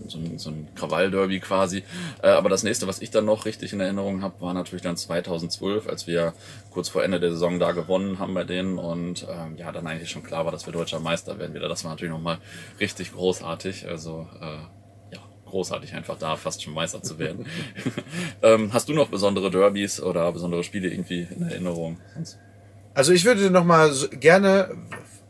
[0.09, 1.85] so ein, so ein Krawall-Derby quasi.
[2.23, 4.97] Äh, aber das nächste, was ich dann noch richtig in Erinnerung habe, war natürlich dann
[4.97, 6.35] 2012, als wir
[6.71, 10.11] kurz vor Ende der Saison da gewonnen haben bei denen und ähm, ja, dann eigentlich
[10.11, 11.69] schon klar war, dass wir deutscher Meister werden wieder.
[11.69, 12.39] Das war natürlich nochmal
[12.81, 13.89] richtig großartig.
[13.89, 17.47] Also äh, ja, großartig einfach da fast schon Meister zu werden.
[18.43, 21.99] ähm, hast du noch besondere Derbys oder besondere Spiele irgendwie in Erinnerung?
[22.95, 24.77] Also ich würde noch mal so gerne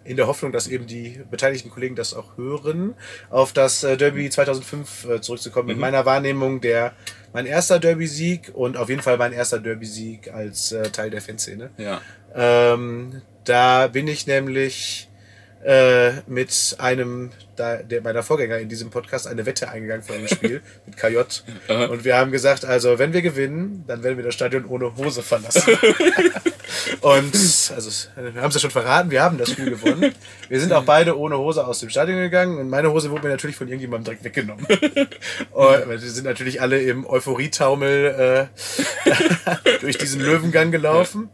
[0.05, 2.95] in der Hoffnung, dass eben die beteiligten Kollegen das auch hören,
[3.31, 5.69] auf das äh, Derby 2005 äh, zurückzukommen.
[5.69, 6.93] Mit meiner Wahrnehmung der
[7.33, 11.71] mein erster Derby-Sieg und auf jeden Fall mein erster Derby-Sieg als äh, Teil der Fanszene.
[11.79, 12.01] Ja.
[12.35, 15.09] Ähm, da bin ich nämlich
[15.65, 20.27] äh, mit einem da, der meiner Vorgänger in diesem Podcast eine Wette eingegangen vor dem
[20.27, 21.19] Spiel mit KJ.
[21.69, 25.23] Und wir haben gesagt, also wenn wir gewinnen, dann werden wir das Stadion ohne Hose
[25.23, 25.63] verlassen.
[27.01, 27.35] Und
[27.75, 30.15] also wir haben es ja schon verraten, wir haben das Spiel gewonnen.
[30.49, 33.31] Wir sind auch beide ohne Hose aus dem Stadion gegangen und meine Hose wurde mir
[33.31, 34.67] natürlich von irgendjemandem direkt weggenommen.
[35.51, 38.49] Und wir sind natürlich alle im Euphorietaumel
[39.05, 41.29] äh, durch diesen Löwengang gelaufen.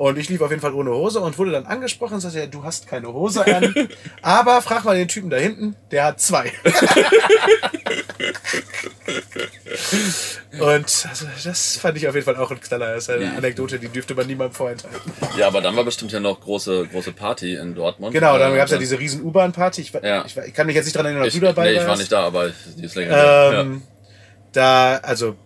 [0.00, 2.46] Und ich lief auf jeden Fall ohne Hose und wurde dann angesprochen und sagte, ja,
[2.46, 3.74] du hast keine Hose an.
[4.22, 6.50] Aber frag mal den Typen da hinten, der hat zwei.
[10.58, 12.94] und also, das fand ich auf jeden Fall auch ein Knaller.
[12.94, 15.12] Das ist eine Anekdote, die dürfte man niemandem vorenthalten.
[15.36, 18.14] ja, aber dann war bestimmt ja noch große, große Party in Dortmund.
[18.14, 19.82] Genau, dann Äh, gab es ja diese riesen U-Bahn-Party.
[19.82, 20.24] Ich, Ja.
[20.24, 21.88] ich, ich kann mich jetzt nicht daran erinnern, ob ich, du dabei nee, ich warst.
[21.88, 23.52] war nicht da, aber die ist länger.
[23.52, 23.82] Ähm,
[24.52, 25.36] Da, also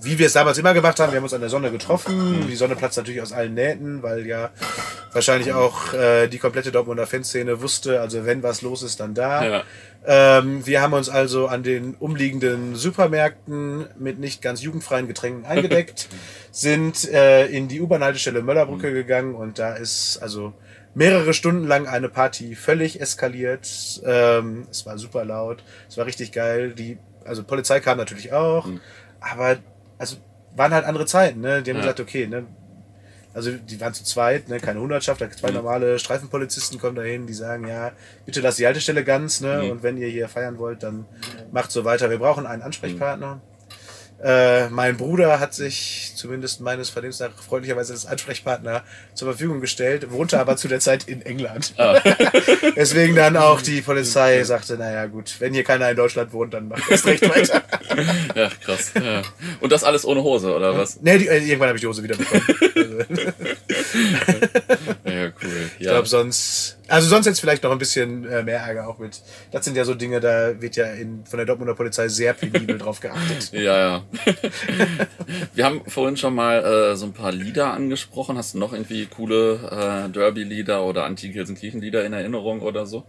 [0.00, 2.46] wie wir es damals immer gemacht haben, wir haben uns an der Sonne getroffen.
[2.48, 4.50] Die Sonne platzt natürlich aus allen Nähten, weil ja
[5.12, 9.44] wahrscheinlich auch äh, die komplette Dortmunder Fanszene wusste, also wenn was los ist, dann da.
[9.44, 9.62] Ja.
[10.06, 16.08] Ähm, wir haben uns also an den umliegenden Supermärkten mit nicht ganz jugendfreien Getränken eingedeckt,
[16.52, 20.52] sind äh, in die U-Bahn-Haltestelle Möllerbrücke gegangen und da ist also
[20.94, 24.00] mehrere Stunden lang eine Party völlig eskaliert.
[24.04, 26.72] Ähm, es war super laut, es war richtig geil.
[26.72, 28.68] Die also Polizei kam natürlich auch,
[29.20, 29.58] aber
[29.98, 30.16] also
[30.56, 31.62] waren halt andere Zeiten, ne?
[31.62, 31.82] Die haben Ja.
[31.82, 32.46] gesagt, okay, ne?
[33.34, 34.58] Also die waren zu zweit, ne?
[34.58, 37.92] keine Hundertschaft, da zwei normale Streifenpolizisten kommen dahin, die sagen, ja,
[38.26, 39.62] bitte lasst die Haltestelle ganz, ne?
[39.64, 39.70] Mhm.
[39.70, 41.04] Und wenn ihr hier feiern wollt, dann
[41.52, 42.10] macht so weiter.
[42.10, 43.40] Wir brauchen einen Ansprechpartner.
[44.22, 48.82] Äh, mein Bruder hat sich zumindest meines Verdienstes nach freundlicherweise als Ansprechpartner
[49.14, 51.74] zur Verfügung gestellt, wohnte aber zu der Zeit in England.
[51.76, 52.00] Ah.
[52.76, 56.66] Deswegen dann auch die Polizei sagte, naja gut, wenn hier keiner in Deutschland wohnt, dann
[56.66, 57.62] macht das recht weiter.
[58.34, 58.92] Ja, krass.
[58.94, 59.22] Ja.
[59.60, 61.00] Und das alles ohne Hose, oder was?
[61.00, 62.42] nee, die, äh, irgendwann habe ich die Hose wieder bekommen.
[64.26, 64.38] Also,
[65.04, 65.70] Ja, cool.
[65.78, 65.92] ich Ja.
[65.92, 69.20] glaube sonst, also sonst jetzt vielleicht noch ein bisschen äh, mehr Ärger auch mit.
[69.50, 72.78] Das sind ja so Dinge, da wird ja in, von der Dortmunder Polizei sehr penibel
[72.78, 73.52] drauf geachtet.
[73.52, 74.02] Ja, ja.
[75.54, 78.36] Wir haben vorhin schon mal äh, so ein paar Lieder angesprochen.
[78.38, 83.04] Hast du noch irgendwie coole äh, Derby-Lieder oder Anti-Gelsenkirchen-Lieder in Erinnerung oder so?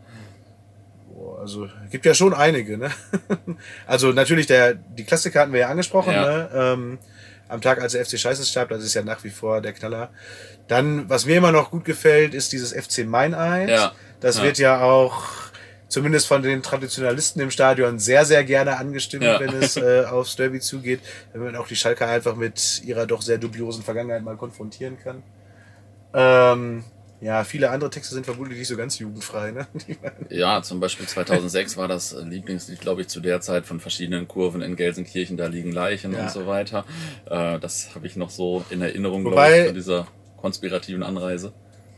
[1.14, 2.92] Boah, Also gibt ja schon einige, ne?
[3.88, 6.26] Also natürlich der, die Klassiker hatten wir ja angesprochen, Ja.
[6.26, 6.50] ne?
[6.54, 6.98] Ähm,
[7.50, 10.10] am Tag, als der FC Scheiße starb, das ist ja nach wie vor der Knaller.
[10.68, 13.70] Dann, was mir immer noch gut gefällt, ist dieses FC Meineid.
[13.70, 13.92] Ja.
[14.22, 14.44] Das Ja.
[14.44, 15.24] wird ja auch
[15.88, 19.40] zumindest von den Traditionalisten im Stadion sehr, sehr gerne angestimmt, Ja.
[19.40, 21.00] wenn es äh, aufs Derby zugeht,
[21.34, 25.24] wenn man auch die Schalker einfach mit ihrer doch sehr dubiosen Vergangenheit mal konfrontieren kann.
[26.14, 26.84] Ähm,
[27.22, 29.68] ja, viele andere Texte sind vermutlich nicht so ganz jugendfrei, ne?
[30.30, 34.62] Ja, zum Beispiel 2006 war das Lieblingslied, glaube ich, zu der Zeit von verschiedenen Kurven
[34.62, 36.24] in Gelsenkirchen, da liegen Leichen Ja.
[36.24, 36.86] und so weiter.
[37.26, 40.08] Äh, das habe ich noch so in Erinnerung, glaube Wobei- ich, von dieser
[40.38, 41.52] konspirativen Anreise.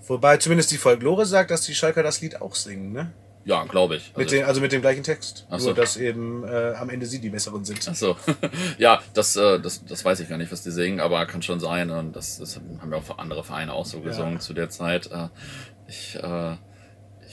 [0.08, 3.12] Wobei zumindest die Folklore sagt, dass die Schalker das Lied auch singen, ne?
[3.44, 4.10] Ja, glaube ich.
[4.16, 5.46] Mit Also- den, also mit dem gleichen Text.
[5.48, 5.74] Ach Nur, so.
[5.74, 7.80] dass eben äh, am Ende sie die Besseren sind.
[7.90, 8.16] Ach so.
[8.78, 11.60] ja, das, äh, das, das weiß ich gar nicht, was die singen, aber kann schon
[11.60, 11.90] sein.
[11.90, 15.08] Und das, das haben ja auch andere Vereine auch so gesungen zu der Zeit.
[15.12, 15.30] Äh,
[15.88, 16.58] ich, äh, ich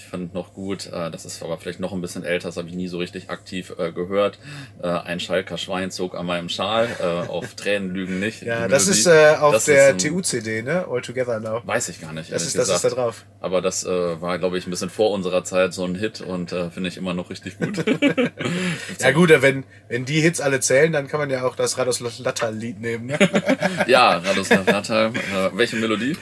[0.08, 2.74] fand noch gut, äh, das ist aber vielleicht noch ein bisschen älter, das habe ich
[2.74, 4.38] nie so richtig aktiv äh, gehört.
[4.82, 8.42] Äh, ein Schalker Schwein zog an meinem Schal, äh, auf Tränen lügen nicht.
[8.42, 10.86] Ja, das ist äh, auf Das der ist TU-CD, ne?
[10.90, 11.62] All Together Now.
[11.64, 12.32] Weiß ich gar nicht.
[12.32, 13.24] Das ist, das ist da drauf.
[13.40, 16.52] Aber das äh, war, glaube ich, ein bisschen vor unserer Zeit so ein Hit und
[16.52, 17.84] äh, finde ich immer noch richtig gut.
[19.00, 22.00] Ja gut, wenn, wenn die Hits alle zählen, dann kann man ja auch das Rados
[22.00, 23.06] Latter-Lied nehmen.
[23.06, 23.18] Ne?
[23.86, 25.12] ja, Radoslav Natal.
[25.14, 26.16] Äh, welche Melodie?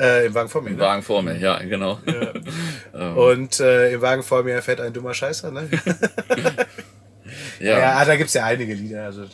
[0.00, 0.70] Äh, Im Wagen vor mir.
[0.70, 0.82] Im Ne?
[0.82, 1.98] Wagen vor mir, ja, genau.
[2.92, 5.52] Ähm, Und äh, im Wagen vor mir fährt ein dummer Scheißer.
[5.52, 5.68] Ne?
[7.60, 9.04] ja, ja, da gibt's ja einige Lieder.
[9.04, 9.26] Also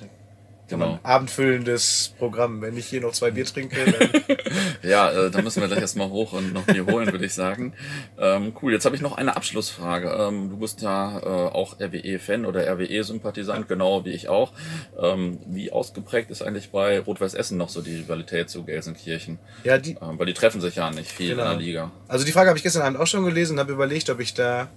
[0.69, 0.99] genau.
[1.03, 2.61] abendfüllendes Programm.
[2.63, 4.23] Wenn ich hier noch zwei Bier trinke, dann
[4.83, 7.73] Ja, äh, da müssen wir gleich erstmal hoch und noch Bier holen, würde ich sagen.
[8.19, 10.09] Ähm, cool, jetzt habe ich noch eine Abschlussfrage.
[10.11, 14.53] Ähm, du bist ja äh, auch RWE-Fan oder RWE-Sympathisant, genau wie ich auch.
[15.01, 19.39] Ähm, wie ausgeprägt ist eigentlich bei Rot-Weiß Essen noch so die Rivalität zu Gelsenkirchen?
[19.65, 21.43] ja, die, Ähm, weil die treffen sich ja nicht viel Genau.
[21.43, 21.91] in der Liga.
[22.09, 24.35] Also die Frage habe ich gestern Abend auch schon gelesen und habe überlegt, ob ich
[24.35, 24.69] da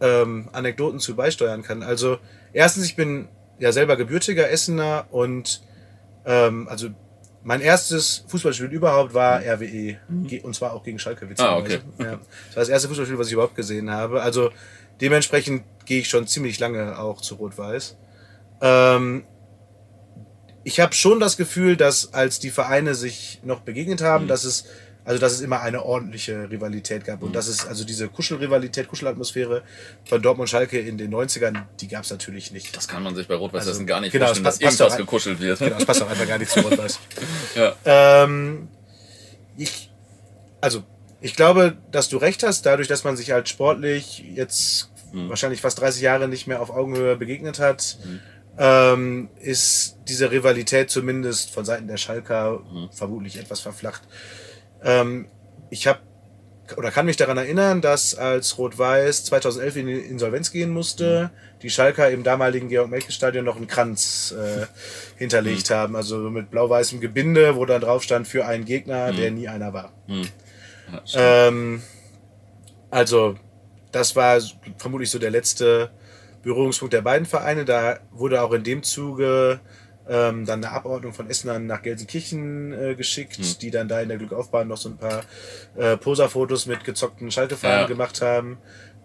[0.00, 1.82] ähm, Anekdoten zu beisteuern kann.
[1.82, 2.18] Also
[2.52, 3.28] erstens, ich bin
[3.58, 5.62] ja selber gebürtiger Essener und
[6.24, 6.88] ähm, also
[7.42, 11.28] mein erstes Fußballspiel überhaupt war RWE ge- und zwar auch gegen Schalke.
[11.38, 11.78] Ah, ja.
[11.98, 12.18] Das war
[12.56, 14.20] das erste Fußballspiel, was ich überhaupt gesehen habe.
[14.20, 14.50] Also
[15.00, 17.96] dementsprechend gehe ich schon ziemlich lange auch zu Rot-Weiß.
[18.62, 19.24] Ähm,
[20.64, 24.64] ich habe schon das Gefühl, dass als die Vereine sich noch begegnet haben, dass es
[25.06, 29.62] also dass es immer eine ordentliche Rivalität gab und dass es also diese Kuschelrivalität, Kuschelatmosphäre
[30.04, 32.76] von Dortmund und Schalke in den 90ern, die gab es natürlich nicht.
[32.76, 34.98] Das kann man sich bei Rot-Weiß Also, gar nicht genau, vorstellen, das dass irgendwas ein-
[34.98, 35.58] gekuschelt wird.
[35.60, 36.98] Genau, das passt auch einfach gar nicht zu Rot-Weiß.
[37.54, 37.74] Ja.
[37.86, 38.68] Ähm,
[39.56, 39.90] ich,
[40.60, 40.82] also,
[41.22, 45.80] ich glaube, dass du recht hast, dadurch, dass man sich halt sportlich jetzt wahrscheinlich fast
[45.80, 47.96] 30 Jahre nicht mehr auf Augenhöhe begegnet hat,
[48.58, 52.60] ähm, ist diese Rivalität zumindest von Seiten der Schalker
[52.92, 54.02] vermutlich etwas verflacht.
[54.82, 55.26] Ähm,
[55.70, 56.00] ich habe
[56.76, 61.30] oder kann mich daran erinnern, dass als Rot-Weiß 2011 in die Insolvenz gehen musste,
[61.62, 64.66] die Schalker im damaligen Georg-Melke-Stadion noch einen Kranz äh,
[65.16, 65.94] hinterlegt haben.
[65.94, 69.92] Also mit blau-weißem Gebinde, wo dann drauf stand für einen Gegner, der nie einer war.
[70.06, 71.24] Ja, stimmt.
[71.24, 71.82] Ähm,
[72.90, 73.36] also,
[73.92, 74.40] das war
[74.78, 75.90] vermutlich so der letzte
[76.42, 77.64] Berührungspunkt der beiden Vereine.
[77.64, 79.60] Da wurde auch in dem Zuge
[80.08, 84.18] ähm, dann eine Abordnung von Essenern nach Gelsenkirchen äh, geschickt, die dann da in der
[84.18, 85.22] Glückaufbahn noch so ein paar
[85.76, 87.86] äh, Poserfotos mit gezockten Schaltefahnen Ja.
[87.86, 88.58] gemacht haben.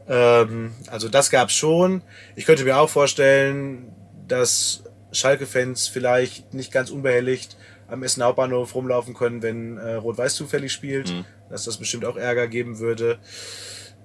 [0.08, 2.02] Ähm, also das gab's schon.
[2.36, 3.92] Ich könnte mir auch vorstellen,
[4.28, 10.72] dass Schalke-Fans vielleicht nicht ganz unbehelligt am Essen Hauptbahnhof rumlaufen können, wenn äh, Rot-Weiß zufällig
[10.72, 11.26] spielt, mhm.
[11.50, 13.20] dass das bestimmt auch Ärger geben würde.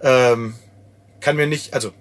[0.03, 0.55] Ähm,
[1.21, 1.93] kann mir nicht, also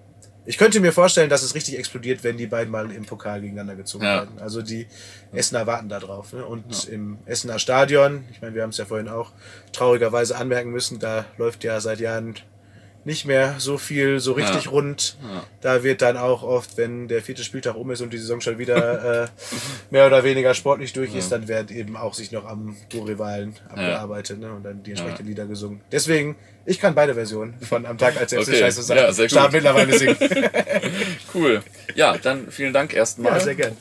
[0.46, 3.76] ich könnte mir vorstellen, dass es richtig explodiert, wenn die beiden mal im Pokal gegeneinander
[3.76, 4.18] gezogen ja.
[4.18, 4.40] werden.
[4.40, 4.88] Also die
[5.32, 6.34] Essener warten da drauf.
[6.34, 6.46] Ne?
[6.46, 6.94] Und ja.
[6.94, 9.32] im Essener Stadion, ich meine, wir haben es ja vorhin auch
[9.72, 12.36] traurigerweise anmerken müssen, da läuft ja seit Jahren
[13.06, 14.72] nicht mehr so viel so richtig ja.
[14.72, 15.16] rund.
[15.22, 15.44] Ja.
[15.62, 18.58] Da wird dann auch oft, wenn der vierte Spieltag um ist und die Saison schon
[18.58, 19.28] wieder äh,
[19.92, 21.20] mehr oder weniger sportlich durch ja.
[21.20, 24.52] ist, dann wird eben auch sich noch am Rivalen abgearbeitet ne?
[24.52, 25.82] und dann die entsprechenden Lieder gesungen.
[25.92, 26.36] Deswegen,
[26.66, 28.60] ich kann beide Versionen von Am Tag als FC okay.
[28.60, 29.00] Scheiße sagen.
[29.00, 29.52] Ja, sehr gut.
[29.52, 30.18] mittlerweile singen.
[31.36, 31.62] cool.
[31.94, 33.34] Ja, dann vielen Dank erstmal.
[33.34, 33.78] Ja, sehr gern.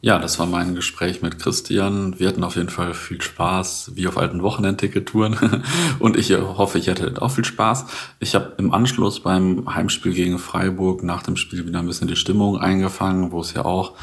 [0.00, 2.20] Ja, das war mein Gespräch mit Christian.
[2.20, 5.64] Wir hatten auf jeden Fall viel Spaß, wie auf alten Wochenendticket-Touren.
[5.98, 7.86] Und ich hoffe, ich hätte auch viel Spaß.
[8.20, 12.14] Ich habe im Anschluss beim Heimspiel gegen Freiburg nach dem Spiel wieder ein bisschen die
[12.14, 13.94] Stimmung eingefangen, wo es ja auch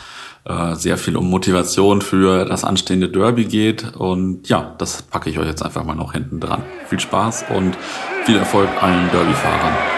[0.44, 3.96] äh, sehr viel um Motivation für das anstehende Derby geht.
[3.96, 6.64] Und ja, das packe ich euch jetzt einfach mal noch hinten dran.
[6.90, 7.78] Viel Spaß und
[8.26, 9.95] viel Erfolg allen Derby-Fahrern.